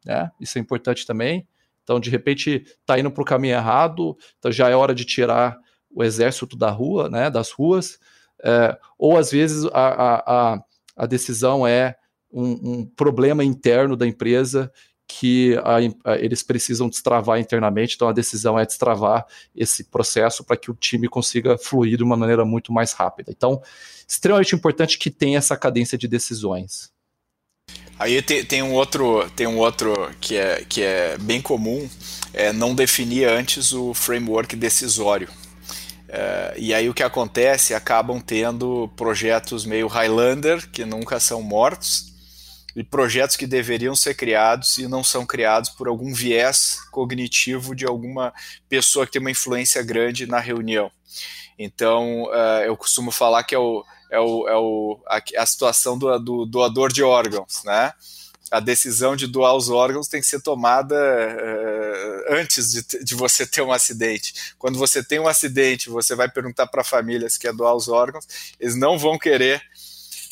[0.05, 1.45] né, isso é importante também.
[1.83, 5.57] Então, de repente, está indo para o caminho errado, então já é hora de tirar
[5.91, 7.99] o exército da rua, né, das ruas,
[8.39, 10.63] uh, ou às vezes a, a, a,
[10.95, 11.97] a decisão é
[12.37, 14.71] um, um problema interno da empresa
[15.07, 20.57] que a, a, eles precisam destravar internamente, então a decisão é destravar esse processo para
[20.57, 23.31] que o time consiga fluir de uma maneira muito mais rápida.
[23.31, 23.61] Então,
[24.07, 26.91] extremamente importante que tenha essa cadência de decisões.
[27.97, 31.89] Aí tem, tem, um outro, tem um outro que é, que é bem comum,
[32.33, 35.29] é não definir antes o framework decisório.
[36.09, 37.73] É, e aí o que acontece?
[37.73, 42.06] Acabam tendo projetos meio Highlander, que nunca são mortos,
[42.77, 47.87] e projetos que deveriam ser criados e não são criados por algum viés cognitivo de
[47.87, 48.31] alguma
[48.69, 50.91] pessoa que tem uma influência grande na reunião.
[51.57, 55.97] Então, uh, eu costumo falar que é, o, é, o, é o, a, a situação
[55.97, 57.91] do, do, doador de órgãos, né?
[58.51, 63.47] A decisão de doar os órgãos tem que ser tomada uh, antes de, de você
[63.47, 64.53] ter um acidente.
[64.59, 67.87] Quando você tem um acidente, você vai perguntar para a família se quer doar os
[67.87, 68.27] órgãos,
[68.59, 69.63] eles não vão querer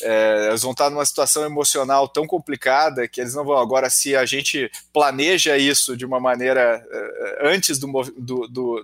[0.01, 3.57] é, eles vão estar numa situação emocional tão complicada que eles não vão.
[3.57, 8.83] Agora, se a gente planeja isso de uma maneira é, antes do, do, do,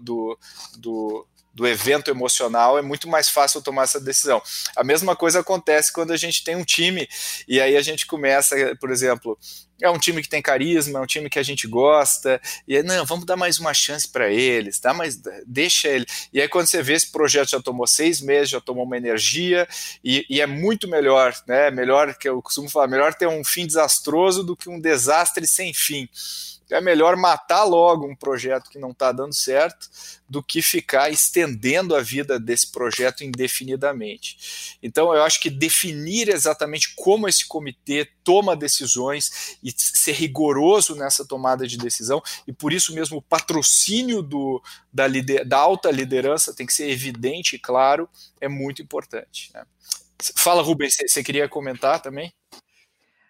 [0.77, 4.41] do, do evento emocional, é muito mais fácil tomar essa decisão.
[4.75, 7.07] A mesma coisa acontece quando a gente tem um time
[7.47, 9.37] e aí a gente começa, por exemplo,
[9.81, 12.83] é um time que tem carisma, é um time que a gente gosta, e aí,
[12.83, 16.05] não, vamos dar mais uma chance para eles, dá mais, deixa ele.
[16.31, 19.67] E aí, quando você vê esse projeto já tomou seis meses, já tomou uma energia,
[20.03, 21.71] e, e, é muito melhor, né?
[21.71, 25.73] Melhor que eu costumo falar, melhor ter um fim desastroso do que um desastre sem
[25.73, 26.07] fim
[26.71, 29.89] é melhor matar logo um projeto que não está dando certo
[30.29, 34.77] do que ficar estendendo a vida desse projeto indefinidamente.
[34.81, 41.25] Então, eu acho que definir exatamente como esse comitê toma decisões e ser rigoroso nessa
[41.25, 46.53] tomada de decisão, e por isso mesmo o patrocínio do, da, lider, da alta liderança
[46.53, 49.51] tem que ser evidente e claro, é muito importante.
[49.53, 49.65] Né?
[50.35, 52.33] Fala, Rubens, você queria comentar também?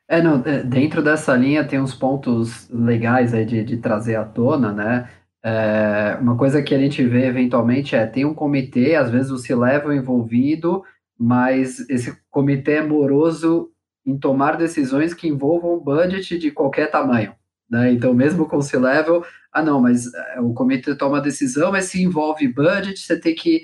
[0.08, 4.74] É, não, dentro dessa linha tem uns pontos legais aí de, de trazer à tona,
[4.74, 5.10] né?
[5.44, 9.38] É, uma coisa que a gente vê eventualmente é, tem um comitê, às vezes o
[9.38, 10.84] C-Level envolvido,
[11.18, 13.72] mas esse comitê é moroso
[14.06, 17.34] em tomar decisões que envolvam budget de qualquer tamanho,
[17.70, 17.92] né?
[17.92, 22.04] Então, mesmo com o C-Level, ah não, mas é, o comitê toma decisão, mas se
[22.04, 23.64] envolve budget, você tem que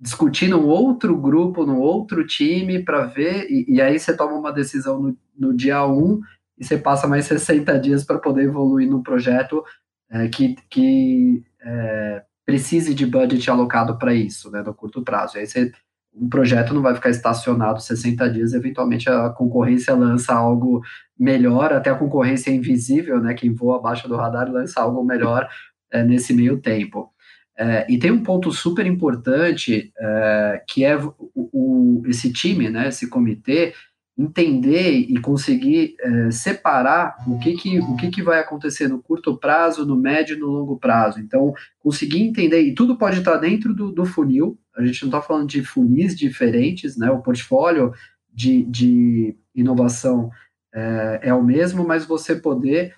[0.00, 4.52] discutir num outro grupo, num outro time, para ver, e, e, aí você toma uma
[4.52, 6.20] decisão no, no dia 1
[6.58, 9.62] e você passa mais 60 dias para poder evoluir no projeto
[10.10, 15.36] é, que, que é, precise de budget alocado para isso, né, no curto prazo.
[15.36, 15.70] E aí você,
[16.14, 20.82] um projeto não vai ficar estacionado 60 dias, eventualmente a concorrência lança algo
[21.18, 25.46] melhor, até a concorrência invisível, né, quem voa abaixo do radar lança algo melhor
[25.90, 27.12] é, nesse meio tempo.
[27.60, 32.88] É, e tem um ponto super importante é, que é o, o, esse time, né,
[32.88, 33.74] esse comitê,
[34.16, 39.36] entender e conseguir é, separar o que que, o que que vai acontecer no curto
[39.36, 41.20] prazo, no médio e no longo prazo.
[41.20, 45.20] Então, conseguir entender, e tudo pode estar dentro do, do funil, a gente não está
[45.20, 47.10] falando de funis diferentes, né?
[47.10, 47.92] O portfólio
[48.32, 50.30] de, de inovação
[50.72, 52.94] é, é o mesmo, mas você poder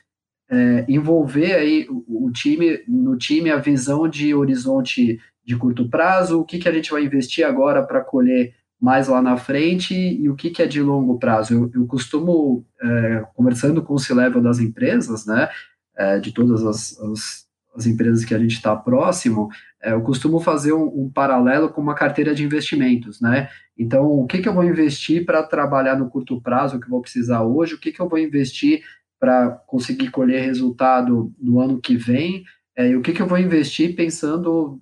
[0.52, 6.38] é, envolver aí o, o, time, no time a visão de horizonte de curto prazo,
[6.38, 10.28] o que, que a gente vai investir agora para colher mais lá na frente e
[10.28, 11.54] o que, que é de longo prazo.
[11.54, 15.48] Eu, eu costumo, é, conversando com o C-Level das empresas, né,
[15.96, 19.48] é, de todas as, as, as, empresas que a gente está próximo,
[19.82, 23.48] é, eu costumo fazer um, um, paralelo com uma carteira de investimentos, né?
[23.78, 26.90] Então, o que, que eu vou investir para trabalhar no curto prazo, o que eu
[26.90, 28.82] vou precisar hoje, o que, que eu vou investir
[29.22, 32.42] para conseguir colher resultado no ano que vem,
[32.76, 34.80] é, e o que, que eu vou investir pensando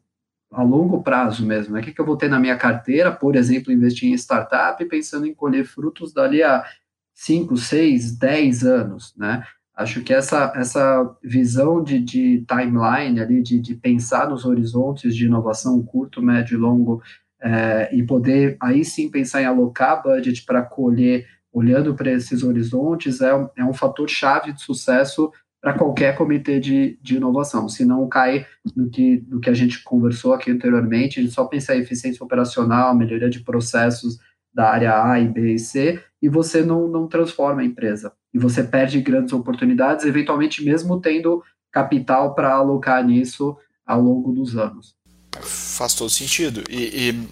[0.50, 1.74] a longo prazo mesmo.
[1.74, 1.80] Né?
[1.80, 5.26] O que, que eu vou ter na minha carteira, por exemplo, investir em startup pensando
[5.26, 6.64] em colher frutos dali a
[7.12, 9.44] 5, 6, 10 anos, né?
[9.76, 15.26] Acho que essa, essa visão de, de timeline ali, de, de pensar nos horizontes de
[15.26, 17.02] inovação curto, médio e longo,
[17.42, 23.20] é, e poder aí sim pensar em alocar budget para colher, olhando para esses horizontes,
[23.20, 28.08] é, é um fator chave de sucesso para qualquer comitê de, de inovação, se não
[28.08, 32.24] cai no que, no que a gente conversou aqui anteriormente, de só pensar em eficiência
[32.24, 34.18] operacional, melhoria de processos
[34.54, 38.12] da área A e B e C, e você não, não transforma a empresa.
[38.32, 44.56] E você perde grandes oportunidades, eventualmente mesmo tendo capital para alocar nisso ao longo dos
[44.56, 44.96] anos.
[45.40, 46.64] Faz todo sentido.
[46.70, 47.28] E, e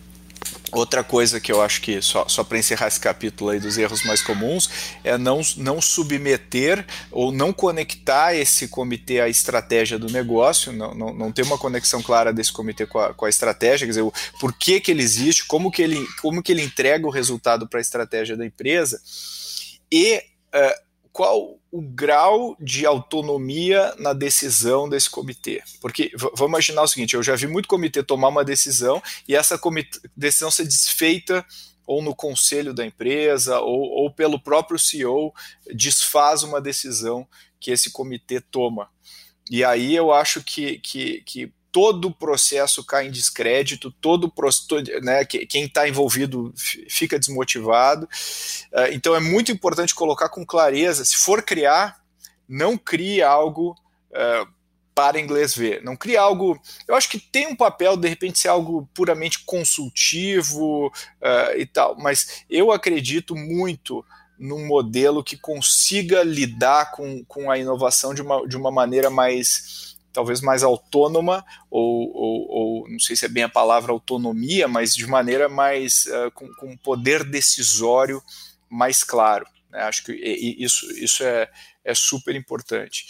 [0.73, 4.03] Outra coisa que eu acho que, só, só para encerrar esse capítulo aí dos erros
[4.05, 4.69] mais comuns,
[5.03, 11.15] é não, não submeter ou não conectar esse comitê à estratégia do negócio, não, não,
[11.15, 14.13] não ter uma conexão clara desse comitê com a, com a estratégia, quer dizer, o,
[14.41, 17.81] por que, que ele existe, como que ele, como que ele entrega o resultado para
[17.81, 19.01] a estratégia da empresa,
[19.91, 25.63] e uh, qual o grau de autonomia na decisão desse comitê.
[25.81, 29.61] Porque vamos imaginar o seguinte: eu já vi muito comitê tomar uma decisão e essa
[30.17, 31.45] decisão ser desfeita
[31.87, 35.33] ou no conselho da empresa ou, ou pelo próprio CEO
[35.75, 37.27] desfaz uma decisão
[37.59, 38.91] que esse comitê toma.
[39.51, 44.33] E aí eu acho que, que, que todo o processo cai em descrédito, todo,
[45.03, 46.53] né, quem está envolvido
[46.89, 48.09] fica desmotivado.
[48.73, 52.01] É, então é muito importante colocar com clareza, se for criar,
[52.49, 53.77] não crie algo
[54.11, 54.49] uh,
[54.95, 56.61] para inglês ver, não crie algo.
[56.87, 61.97] Eu acho que tem um papel, de repente, ser algo puramente consultivo uh, e tal,
[61.99, 64.05] mas eu acredito muito
[64.39, 69.88] num modelo que consiga lidar com, com a inovação de uma, de uma maneira mais
[70.19, 74.93] talvez mais autônoma, ou, ou, ou, não sei se é bem a palavra autonomia, mas
[74.93, 78.21] de maneira mais uh, com, com poder decisório
[78.69, 79.47] mais claro.
[79.71, 79.81] Né?
[79.83, 81.49] Acho que isso, isso é,
[81.85, 83.07] é super importante.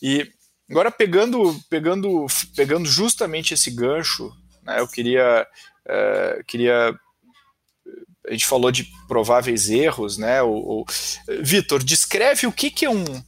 [0.00, 0.30] E
[0.70, 5.44] agora pegando, pegando, pegando justamente esse gancho, né, eu queria,
[5.88, 6.96] uh, queria
[8.28, 10.40] a gente falou de prováveis erros, né?
[10.42, 10.86] O, o
[11.40, 13.20] Vitor, descreve o que, que é um,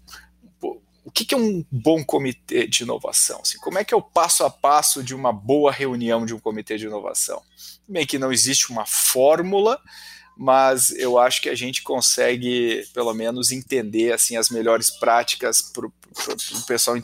[1.05, 3.41] o que, que é um bom comitê de inovação?
[3.43, 6.39] Assim, como é que é o passo a passo de uma boa reunião de um
[6.39, 7.43] comitê de inovação?
[7.87, 9.79] Bem que não existe uma fórmula,
[10.37, 15.87] mas eu acho que a gente consegue, pelo menos, entender assim as melhores práticas para
[15.87, 15.93] o
[16.67, 16.97] pessoal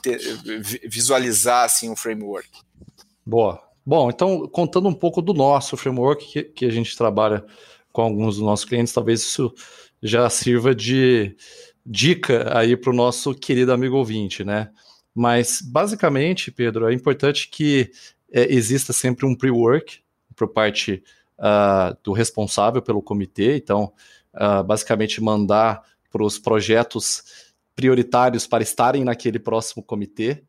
[0.85, 2.49] visualizar assim, um framework.
[3.25, 3.63] Boa.
[3.85, 7.45] Bom, então, contando um pouco do nosso framework que, que a gente trabalha
[7.93, 9.53] com alguns dos nossos clientes, talvez isso
[10.03, 11.37] já sirva de
[11.85, 14.71] dica aí para o nosso querido amigo ouvinte, né?
[15.15, 17.91] Mas basicamente, Pedro, é importante que
[18.33, 20.01] é, exista sempre um pre-work
[20.37, 21.03] por parte
[21.39, 23.57] uh, do responsável pelo comitê.
[23.57, 23.93] Então,
[24.35, 30.43] uh, basicamente mandar para os projetos prioritários para estarem naquele próximo comitê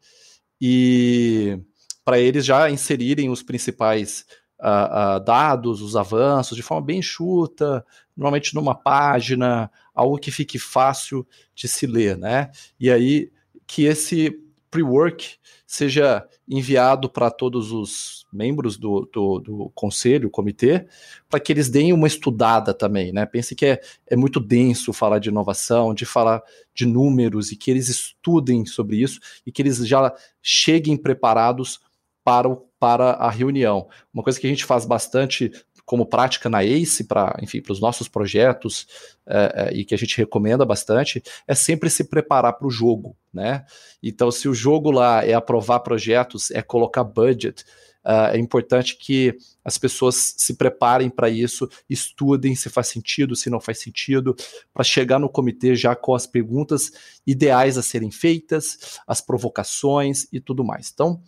[0.60, 1.60] e
[2.04, 4.26] para eles já inserirem os principais
[4.60, 11.26] uh, dados, os avanços, de forma bem enxuta, normalmente numa página, algo que fique fácil
[11.56, 12.52] de se ler, né?
[12.80, 13.32] E aí
[13.66, 14.38] que esse
[14.70, 15.36] pre-work
[15.68, 20.86] seja enviado para todos os membros do, do, do conselho, comitê,
[21.30, 23.26] para que eles deem uma estudada também, né?
[23.26, 26.42] Pense que é, é muito denso falar de inovação, de falar
[26.74, 31.80] de números, e que eles estudem sobre isso e que eles já cheguem preparados
[32.24, 33.88] para, o, para a reunião.
[34.14, 35.52] Uma coisa que a gente faz bastante
[35.92, 38.88] como prática na ACE, para enfim, para os nossos projetos,
[39.28, 43.14] é, é, e que a gente recomenda bastante, é sempre se preparar para o jogo,
[43.34, 43.66] né?
[44.02, 47.66] Então, se o jogo lá é aprovar projetos, é colocar budget,
[48.04, 53.48] Uh, é importante que as pessoas se preparem para isso, estudem se faz sentido, se
[53.48, 54.36] não faz sentido,
[54.74, 56.92] para chegar no comitê já com as perguntas
[57.28, 60.90] ideais a serem feitas, as provocações e tudo mais.
[60.92, 61.22] Então,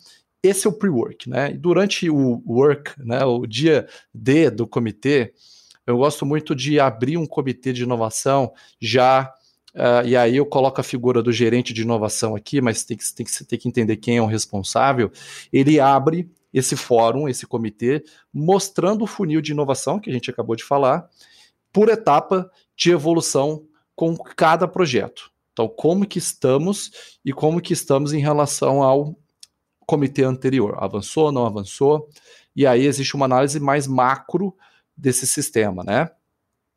[0.46, 1.52] esse é o pre-work, né?
[1.52, 5.32] durante o work, né, o dia D do comitê,
[5.86, 9.32] eu gosto muito de abrir um comitê de inovação já
[9.74, 13.12] Uh, e aí eu coloco a figura do gerente de inovação aqui, mas tem que,
[13.12, 15.10] tem, que, tem que entender quem é o responsável.
[15.52, 20.54] Ele abre esse fórum, esse comitê, mostrando o funil de inovação que a gente acabou
[20.54, 21.10] de falar,
[21.72, 23.64] por etapa de evolução
[23.96, 25.32] com cada projeto.
[25.52, 29.18] Então, como que estamos e como que estamos em relação ao
[29.86, 30.76] comitê anterior?
[30.78, 32.08] Avançou, não avançou?
[32.54, 34.54] E aí existe uma análise mais macro
[34.96, 36.10] desse sistema, né?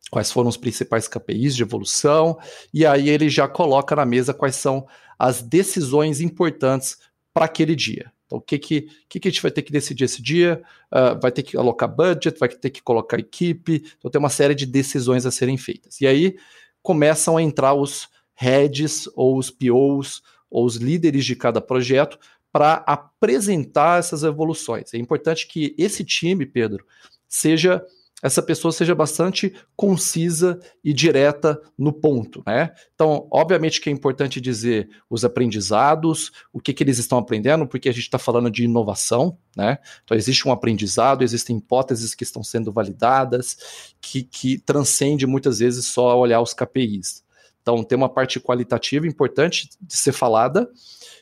[0.09, 2.37] quais foram os principais KPIs de evolução,
[2.73, 4.87] e aí ele já coloca na mesa quais são
[5.17, 6.97] as decisões importantes
[7.33, 8.11] para aquele dia.
[8.25, 10.61] Então, o que, que, que, que a gente vai ter que decidir esse dia?
[10.91, 14.53] Uh, vai ter que alocar budget, vai ter que colocar equipe, então tem uma série
[14.53, 16.01] de decisões a serem feitas.
[16.01, 16.37] E aí
[16.81, 22.19] começam a entrar os heads, ou os POs, ou os líderes de cada projeto,
[22.51, 24.93] para apresentar essas evoluções.
[24.93, 26.85] É importante que esse time, Pedro,
[27.27, 27.83] seja
[28.21, 32.71] essa pessoa seja bastante concisa e direta no ponto, né?
[32.95, 37.87] Então, obviamente que é importante dizer os aprendizados, o que, que eles estão aprendendo, porque
[37.87, 39.77] a gente está falando de inovação, né?
[40.03, 45.85] Então, existe um aprendizado, existem hipóteses que estão sendo validadas, que, que transcende muitas vezes
[45.85, 47.23] só olhar os KPIs.
[47.61, 50.67] Então, tem uma parte qualitativa importante de ser falada,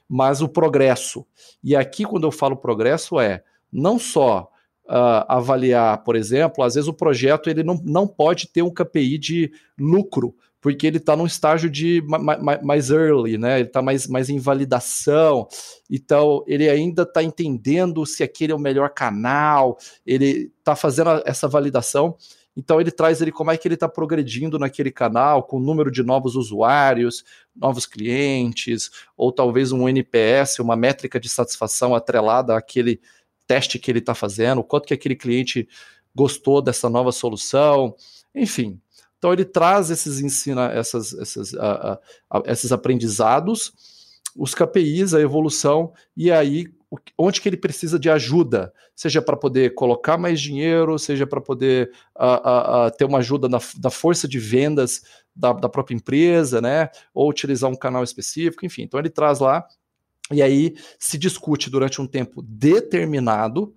[0.07, 1.25] mas o progresso.
[1.63, 4.49] E aqui, quando eu falo progresso, é não só
[4.85, 9.17] uh, avaliar, por exemplo, às vezes o projeto ele não, não pode ter um KPI
[9.17, 12.03] de lucro, porque ele está num estágio de
[12.63, 13.59] mais early, né?
[13.59, 15.47] Ele está mais, mais em validação,
[15.89, 21.47] então ele ainda está entendendo se aquele é o melhor canal, ele está fazendo essa
[21.47, 22.17] validação.
[22.55, 25.91] Então ele traz ele como é que ele está progredindo naquele canal, com o número
[25.91, 27.25] de novos usuários,
[27.55, 33.01] novos clientes, ou talvez um NPS, uma métrica de satisfação atrelada àquele
[33.45, 35.67] teste que ele está fazendo, quanto que aquele cliente
[36.15, 37.93] gostou dessa nova solução,
[38.33, 38.79] enfim.
[39.17, 43.73] Então ele traz esses ensina essas, essas, uh, uh, uh, esses aprendizados,
[44.35, 46.67] os KPIs, a evolução e aí
[47.17, 51.91] onde que ele precisa de ajuda, seja para poder colocar mais dinheiro, seja para poder
[52.97, 55.03] ter uma ajuda na, da força de vendas
[55.35, 56.89] da, da própria empresa, né?
[57.13, 58.83] Ou utilizar um canal específico, enfim.
[58.83, 59.65] Então ele traz lá
[60.31, 63.73] e aí se discute durante um tempo determinado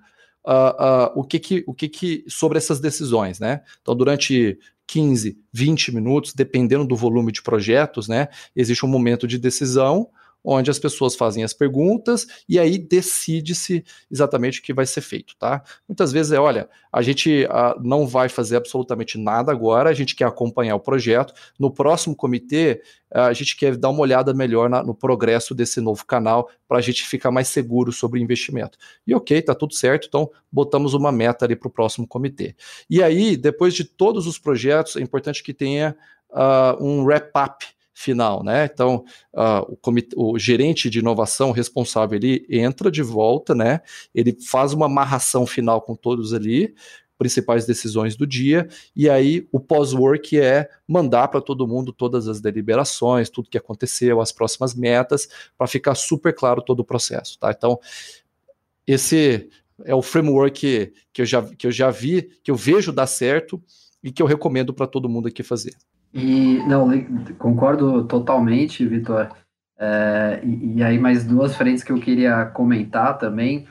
[0.46, 3.62] uh, uh, o, que, que, o que, que sobre essas decisões, né?
[3.82, 8.28] Então, durante 15, 20 minutos, dependendo do volume de projetos, né?
[8.56, 10.08] Existe um momento de decisão
[10.56, 15.36] onde as pessoas fazem as perguntas e aí decide-se exatamente o que vai ser feito,
[15.36, 15.62] tá?
[15.86, 20.16] Muitas vezes é, olha, a gente uh, não vai fazer absolutamente nada agora, a gente
[20.16, 21.34] quer acompanhar o projeto.
[21.58, 22.82] No próximo comitê,
[23.14, 26.78] uh, a gente quer dar uma olhada melhor na, no progresso desse novo canal para
[26.78, 28.78] a gente ficar mais seguro sobre o investimento.
[29.06, 32.56] E ok, tá tudo certo, então botamos uma meta ali para o próximo comitê.
[32.88, 35.94] E aí, depois de todos os projetos, é importante que tenha
[36.30, 37.66] uh, um wrap-up
[37.98, 38.64] final, né?
[38.72, 43.80] Então, uh, o, comit- o, gerente de inovação responsável ele entra de volta, né?
[44.14, 46.72] Ele faz uma amarração final com todos ali,
[47.18, 52.40] principais decisões do dia, e aí o pós-work é mandar para todo mundo todas as
[52.40, 57.50] deliberações, tudo que aconteceu, as próximas metas, para ficar super claro todo o processo, tá?
[57.50, 57.80] Então,
[58.86, 59.50] esse
[59.84, 63.08] é o framework que, que, eu já, que eu já vi, que eu vejo dar
[63.08, 63.60] certo
[64.00, 65.74] e que eu recomendo para todo mundo aqui fazer.
[66.12, 66.88] E não,
[67.38, 69.28] concordo totalmente, Vitor.
[69.78, 73.66] É, e, e, aí mais duas frentes que eu queria comentar também.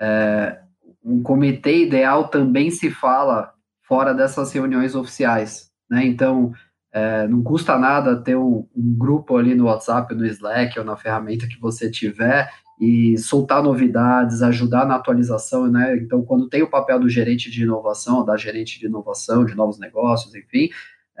[0.00, 0.58] É,
[1.04, 6.04] um comitê ideal também se fala fora dessas reuniões oficiais, né?
[6.04, 6.52] Então
[6.92, 10.96] é, não custa nada ter um, um, grupo ali no WhatsApp, no Slack ou na
[10.96, 15.96] ferramenta que você tiver e soltar novidades, ajudar na atualização, né?
[15.96, 19.78] Então, quando tem o papel do gerente de inovação, da gerente de inovação, de novos
[19.78, 20.68] negócios, enfim,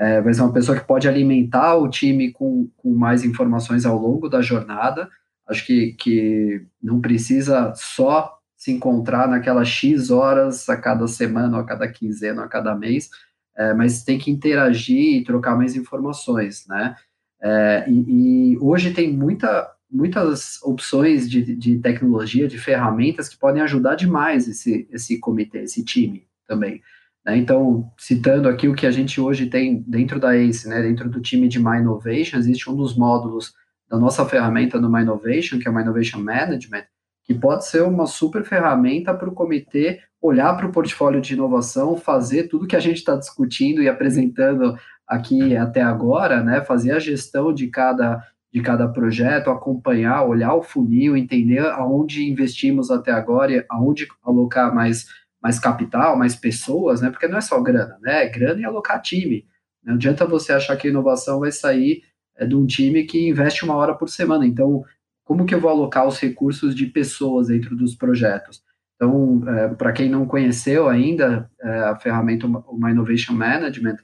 [0.02, 3.96] é, vai ser uma pessoa que pode alimentar o time com, com mais informações ao
[3.96, 5.08] longo da jornada.
[5.46, 11.64] Acho que, que não precisa só se encontrar naquelas X horas a cada semana, a
[11.64, 13.10] cada quinzena, a cada mês,
[13.56, 16.96] é, mas tem que interagir e trocar mais informações, né?
[17.40, 23.62] É, e, e, hoje tem muita, muitas opções de, de tecnologia, de ferramentas que podem
[23.62, 26.82] ajudar demais esse, esse comitê, esse time também.
[27.24, 27.36] Né?
[27.36, 31.20] Então, citando aqui o que a gente hoje tem dentro da ACE, né, dentro do
[31.20, 33.54] time de My Innovation, existe um dos módulos
[33.88, 36.84] da nossa ferramenta no My Innovation, que é o My Innovation Management,
[37.24, 41.96] que pode ser uma super ferramenta para o comitê olhar para o portfólio de inovação,
[41.96, 46.60] fazer tudo que a gente está discutindo e apresentando aqui até agora, né?
[46.60, 52.90] Fazer a gestão de cada de cada projeto, acompanhar, olhar o funil, entender aonde investimos
[52.90, 55.06] até agora, aonde alocar mais,
[55.42, 57.10] mais capital, mais pessoas, né?
[57.10, 58.24] Porque não é só grana, né?
[58.24, 59.44] É grana e alocar time.
[59.82, 62.02] Não adianta você achar que a inovação vai sair
[62.36, 64.46] é, de um time que investe uma hora por semana.
[64.46, 64.84] Então,
[65.24, 68.62] como que eu vou alocar os recursos de pessoas dentro dos projetos?
[68.94, 73.96] Então, é, para quem não conheceu ainda é, a ferramenta uma Innovation Management,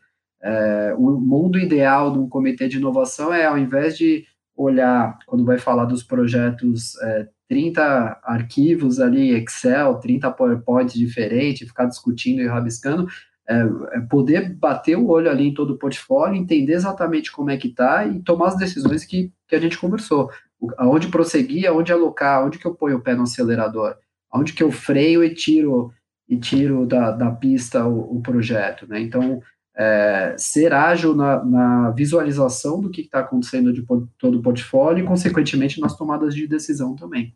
[0.42, 4.24] é, o mundo ideal de um comitê de inovação é, ao invés de
[4.56, 11.86] olhar, quando vai falar dos projetos, é, 30 arquivos ali, Excel, 30 PowerPoints diferentes, ficar
[11.86, 13.08] discutindo e rabiscando,
[13.48, 13.60] é,
[13.92, 17.68] é, poder bater o olho ali em todo o portfólio, entender exatamente como é que
[17.68, 20.30] está e tomar as decisões que, que a gente conversou.
[20.76, 23.96] Aonde prosseguir, aonde alocar, aonde que eu ponho o pé no acelerador,
[24.30, 25.92] aonde que eu freio e tiro
[26.28, 29.00] e tiro da, da pista o, o projeto, né?
[29.00, 29.40] Então,
[29.78, 33.86] é, ser ágil na, na, visualização do que está acontecendo de
[34.18, 37.32] todo o portfólio e, consequentemente, nas tomadas de decisão também.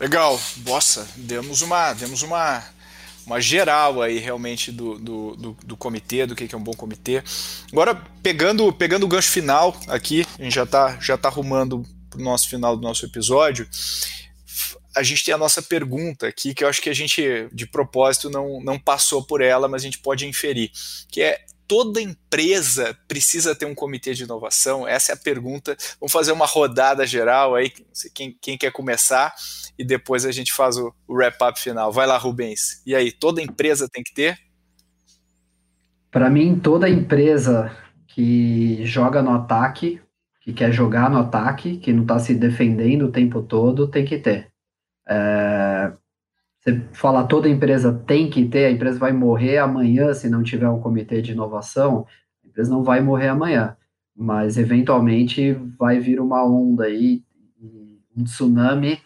[0.00, 2.62] Legal, bossa, demos uma, demos uma,
[3.26, 7.22] uma geral aí realmente do, do, do, do comitê, do que é um bom comitê.
[7.70, 12.20] Agora, pegando, pegando o gancho final aqui, a gente já está já tá arrumando para
[12.20, 13.68] o nosso final do nosso episódio
[14.96, 18.30] a gente tem a nossa pergunta aqui, que eu acho que a gente, de propósito,
[18.30, 20.70] não, não passou por ela, mas a gente pode inferir,
[21.10, 24.86] que é toda empresa precisa ter um comitê de inovação?
[24.86, 25.76] Essa é a pergunta.
[26.00, 27.70] Vamos fazer uma rodada geral aí,
[28.14, 29.34] quem, quem quer começar,
[29.78, 31.92] e depois a gente faz o, o wrap-up final.
[31.92, 32.82] Vai lá, Rubens.
[32.86, 34.38] E aí, toda empresa tem que ter?
[36.10, 37.76] Para mim, toda empresa
[38.06, 40.00] que joga no ataque,
[40.40, 44.18] que quer jogar no ataque, que não está se defendendo o tempo todo, tem que
[44.18, 44.48] ter.
[45.08, 45.92] É,
[46.60, 50.68] você fala toda empresa tem que ter, a empresa vai morrer amanhã se não tiver
[50.68, 52.06] um comitê de inovação,
[52.44, 53.76] a empresa não vai morrer amanhã,
[54.14, 57.22] mas eventualmente vai vir uma onda aí,
[58.16, 58.98] um tsunami,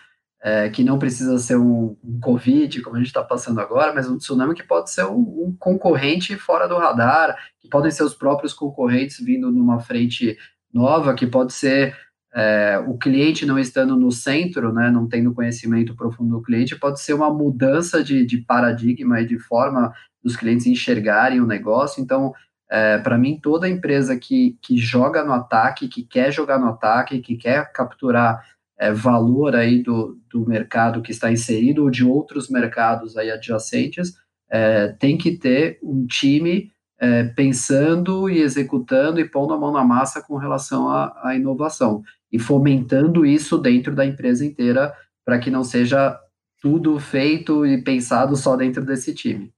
[0.43, 4.09] é, que não precisa ser um, um, Covid, como a gente está passando agora, mas
[4.09, 8.15] um tsunami que pode ser um, um, concorrente fora do radar, que podem ser os
[8.15, 10.39] próprios concorrentes vindo numa frente
[10.73, 11.95] nova, que pode ser
[12.35, 17.01] é, o cliente não estando no centro, né, não tendo conhecimento profundo do cliente, pode
[17.01, 22.03] ser uma mudança de, de paradigma e de forma dos clientes enxergarem o negócio.
[22.03, 22.33] Então,
[22.71, 27.19] é, para mim, toda empresa que, que joga no ataque, que quer jogar no ataque,
[27.19, 28.45] que quer capturar
[28.79, 34.15] é, valor aí do, do mercado que está inserido ou de outros mercados aí adjacentes,
[34.49, 36.71] é, tem que ter um time
[37.01, 42.03] é, pensando e executando e pondo a mão na massa com relação à, à inovação
[42.31, 44.95] e fomentando isso dentro da empresa inteira
[45.25, 46.21] para que não seja
[46.61, 49.51] tudo feito e pensado só dentro desse time.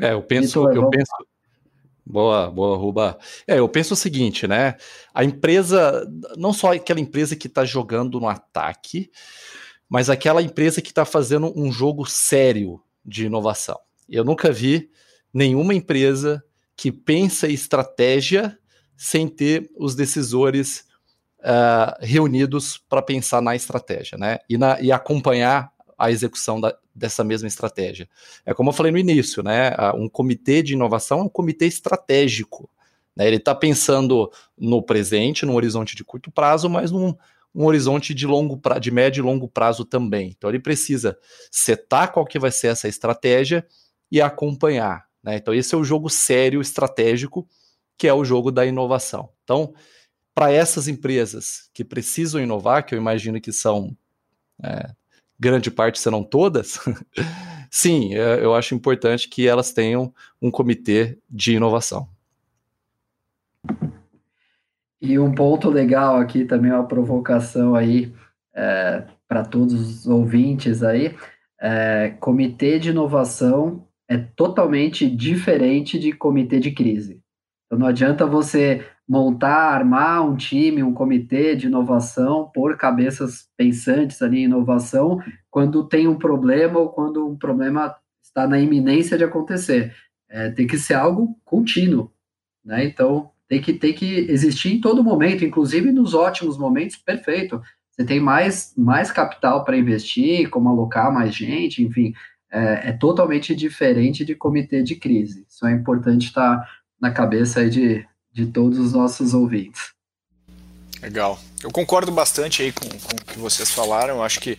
[0.00, 1.12] É, eu penso, eu penso.
[2.04, 3.18] Boa, boa, Ruba.
[3.46, 4.76] É, eu penso o seguinte, né?
[5.14, 9.10] A empresa, não só aquela empresa que está jogando no ataque,
[9.88, 13.78] mas aquela empresa que está fazendo um jogo sério de inovação.
[14.08, 14.90] Eu nunca vi
[15.32, 16.42] nenhuma empresa
[16.76, 18.58] que pensa estratégia
[18.96, 20.84] sem ter os decisores
[21.40, 24.38] uh, reunidos para pensar na estratégia, né?
[24.48, 28.08] E, na, e acompanhar a execução da, dessa mesma estratégia.
[28.44, 29.72] É como eu falei no início, né?
[29.94, 32.68] Um comitê de inovação é um comitê estratégico.
[33.14, 33.26] Né?
[33.26, 37.14] Ele está pensando no presente, no horizonte de curto prazo, mas num
[37.54, 40.34] um horizonte de longo pra, de médio e longo prazo também.
[40.36, 41.18] Então ele precisa
[41.50, 43.66] setar qual que vai ser essa estratégia
[44.10, 45.06] e acompanhar.
[45.22, 45.36] Né?
[45.36, 47.46] Então esse é o jogo sério estratégico,
[47.96, 49.30] que é o jogo da inovação.
[49.44, 49.74] Então
[50.34, 53.96] para essas empresas que precisam inovar, que eu imagino que são
[54.62, 54.90] é,
[55.38, 56.78] grande parte, serão todas,
[57.70, 62.08] sim, é, eu acho importante que elas tenham um comitê de inovação.
[65.00, 68.14] E um ponto legal aqui também, uma provocação aí
[68.54, 71.16] é, para todos os ouvintes aí,
[71.60, 77.22] é, comitê de inovação é totalmente diferente de comitê de crise.
[77.66, 84.20] Então não adianta você montar, armar um time, um comitê de inovação, por cabeças pensantes
[84.20, 85.18] ali em inovação,
[85.50, 89.94] quando tem um problema ou quando um problema está na iminência de acontecer.
[90.28, 92.10] É, tem que ser algo contínuo,
[92.64, 92.84] né?
[92.84, 97.60] Então, tem que, tem que existir em todo momento, inclusive nos ótimos momentos, perfeito.
[97.90, 102.14] Você tem mais, mais capital para investir, como alocar mais gente, enfim,
[102.52, 105.46] é, é, totalmente diferente de comitê de crise.
[105.48, 106.68] Isso é importante estar
[107.00, 109.92] na cabeça de, de todos os nossos ouvintes.
[111.00, 111.40] Legal.
[111.64, 114.16] Eu concordo bastante aí com, com o que vocês falaram.
[114.16, 114.58] Eu acho que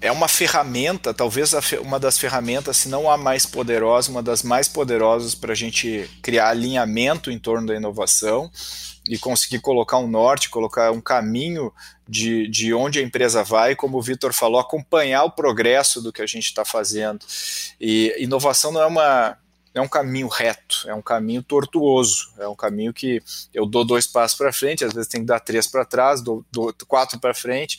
[0.00, 4.66] é uma ferramenta, talvez uma das ferramentas, se não a mais poderosa, uma das mais
[4.66, 8.50] poderosas para a gente criar alinhamento em torno da inovação
[9.10, 11.72] e conseguir colocar um norte, colocar um caminho
[12.08, 16.22] de, de onde a empresa vai, como o Vitor falou, acompanhar o progresso do que
[16.22, 17.18] a gente está fazendo.
[17.80, 19.36] E inovação não é uma
[19.72, 23.22] é um caminho reto, é um caminho tortuoso, é um caminho que
[23.54, 26.44] eu dou dois passos para frente, às vezes tem que dar três para trás, dou,
[26.50, 27.78] dou, quatro para frente.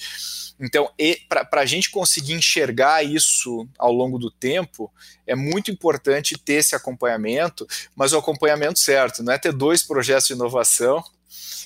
[0.60, 0.90] Então,
[1.28, 4.92] para a gente conseguir enxergar isso ao longo do tempo,
[5.28, 10.28] é muito importante ter esse acompanhamento, mas o acompanhamento certo, não é ter dois projetos
[10.28, 11.04] de inovação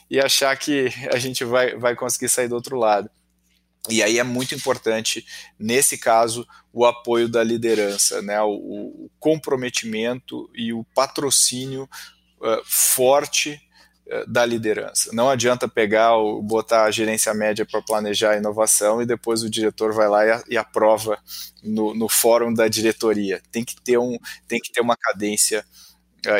[0.09, 3.09] e achar que a gente vai, vai conseguir sair do outro lado.
[3.89, 5.25] E aí é muito importante,
[5.59, 8.41] nesse caso, o apoio da liderança, né?
[8.41, 11.87] o, o comprometimento e o patrocínio
[12.41, 13.61] uh, forte
[14.07, 15.11] uh, da liderança.
[15.13, 19.49] Não adianta pegar o botar a gerência média para planejar a inovação e depois o
[19.49, 21.19] diretor vai lá e, a, e aprova
[21.63, 23.39] no, no, fórum da diretoria.
[23.51, 24.17] Tem que ter, um,
[24.47, 25.84] tem que ter uma cadência uh,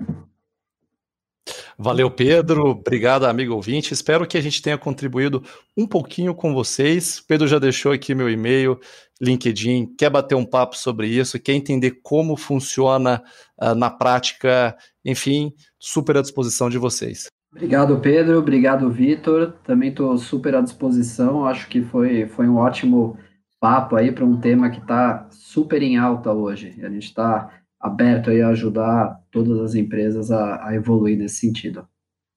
[1.77, 2.71] Valeu, Pedro.
[2.71, 3.93] Obrigado, amigo ouvinte.
[3.93, 5.43] Espero que a gente tenha contribuído
[5.77, 7.21] um pouquinho com vocês.
[7.21, 8.81] Pedro já deixou aqui meu e-mail,
[9.23, 9.95] LinkedIn.
[9.97, 11.39] Quer bater um papo sobre isso?
[11.39, 13.23] Quer entender como funciona
[13.61, 14.77] uh, na prática?
[15.05, 17.27] Enfim, super à disposição de vocês.
[17.53, 18.39] Obrigado, Pedro.
[18.39, 19.55] Obrigado, Vitor.
[19.65, 21.45] Também estou super à disposição.
[21.45, 23.17] Acho que foi, foi um ótimo
[23.61, 26.75] papo aí para um tema que está super em alta hoje.
[26.83, 31.87] A gente está aberto aí a ajudar todas as empresas a, a evoluir nesse sentido.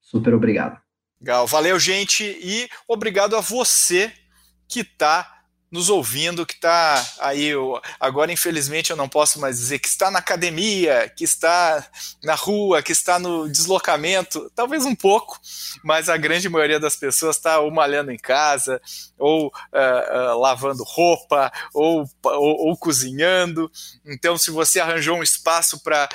[0.02, 0.80] Super obrigado.
[1.20, 4.12] Legal, valeu, gente, e obrigado a você
[4.68, 5.35] que está
[5.76, 7.52] nos ouvindo, que está aí,
[8.00, 11.86] agora infelizmente eu não posso mais dizer que está na academia, que está
[12.24, 15.38] na rua, que está no deslocamento, talvez um pouco,
[15.84, 18.82] mas a grande maioria das pessoas está ou malhando em casa,
[19.20, 23.70] ou uh, uh, lavando roupa, ou, ou, ou cozinhando.
[24.06, 26.08] Então, se você arranjou um espaço para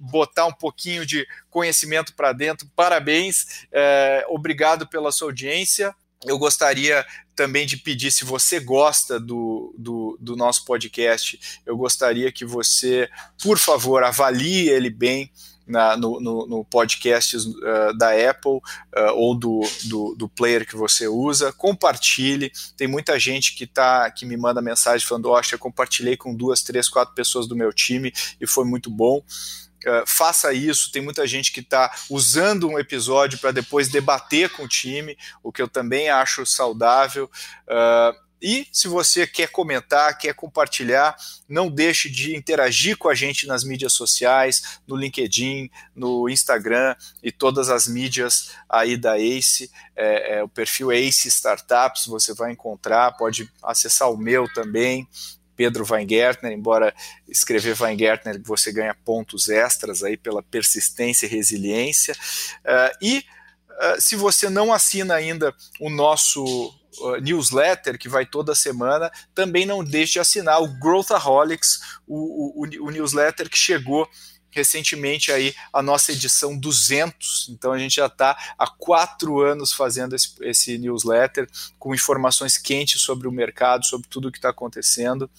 [0.00, 2.68] botar um pouquinho de conhecimento para dentro.
[2.76, 5.92] Parabéns, é, obrigado pela sua audiência.
[6.24, 7.04] Eu gostaria
[7.38, 13.08] também de pedir, se você gosta do, do, do, nosso podcast, eu gostaria que você,
[13.40, 15.30] por favor, avalie ele bem
[15.64, 20.74] na, no, no, no, podcast uh, da Apple uh, ou do, do, do, player que
[20.74, 22.50] você usa, compartilhe.
[22.76, 26.60] Tem muita gente que, tá, que me manda mensagem falando: Oxa, eu compartilhei com duas,
[26.60, 29.22] três, quatro pessoas do meu time e foi muito bom.
[29.86, 30.90] Uh, faça isso.
[30.90, 35.52] Tem muita gente que está usando um episódio para depois debater com o time, o
[35.52, 37.30] que eu também acho saudável.
[37.66, 41.16] Uh, e se você quer comentar, quer compartilhar,
[41.48, 47.32] não deixe de interagir com a gente nas mídias sociais, no LinkedIn, no Instagram e
[47.32, 49.70] todas as mídias aí da ACE.
[49.96, 55.08] É, é, o perfil ACE Startups você vai encontrar, pode acessar o meu também,
[55.58, 56.94] Pedro Weingärtner, embora
[57.28, 62.14] escrever Weingärtner você ganha pontos extras aí pela persistência e resiliência.
[62.60, 66.44] Uh, e uh, se você não assina ainda o nosso
[67.00, 72.86] uh, newsletter, que vai toda semana, também não deixe de assinar o Growthaholics, o, o,
[72.86, 74.08] o newsletter que chegou
[74.50, 80.14] recentemente aí a nossa edição 200, então a gente já está há quatro anos fazendo
[80.14, 85.30] esse, esse, newsletter com informações quentes sobre o mercado, sobre tudo o que está acontecendo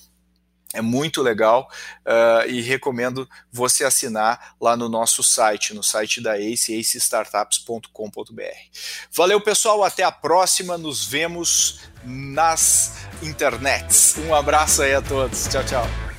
[0.71, 1.67] É muito legal
[2.05, 8.43] uh, e recomendo você assinar lá no nosso site, no site da Ace, acestartups.com.br.
[9.11, 10.77] Valeu, pessoal, até a próxima.
[10.77, 14.15] Nos vemos nas internets.
[14.17, 15.47] Um abraço aí a todos.
[15.47, 16.18] Tchau, tchau.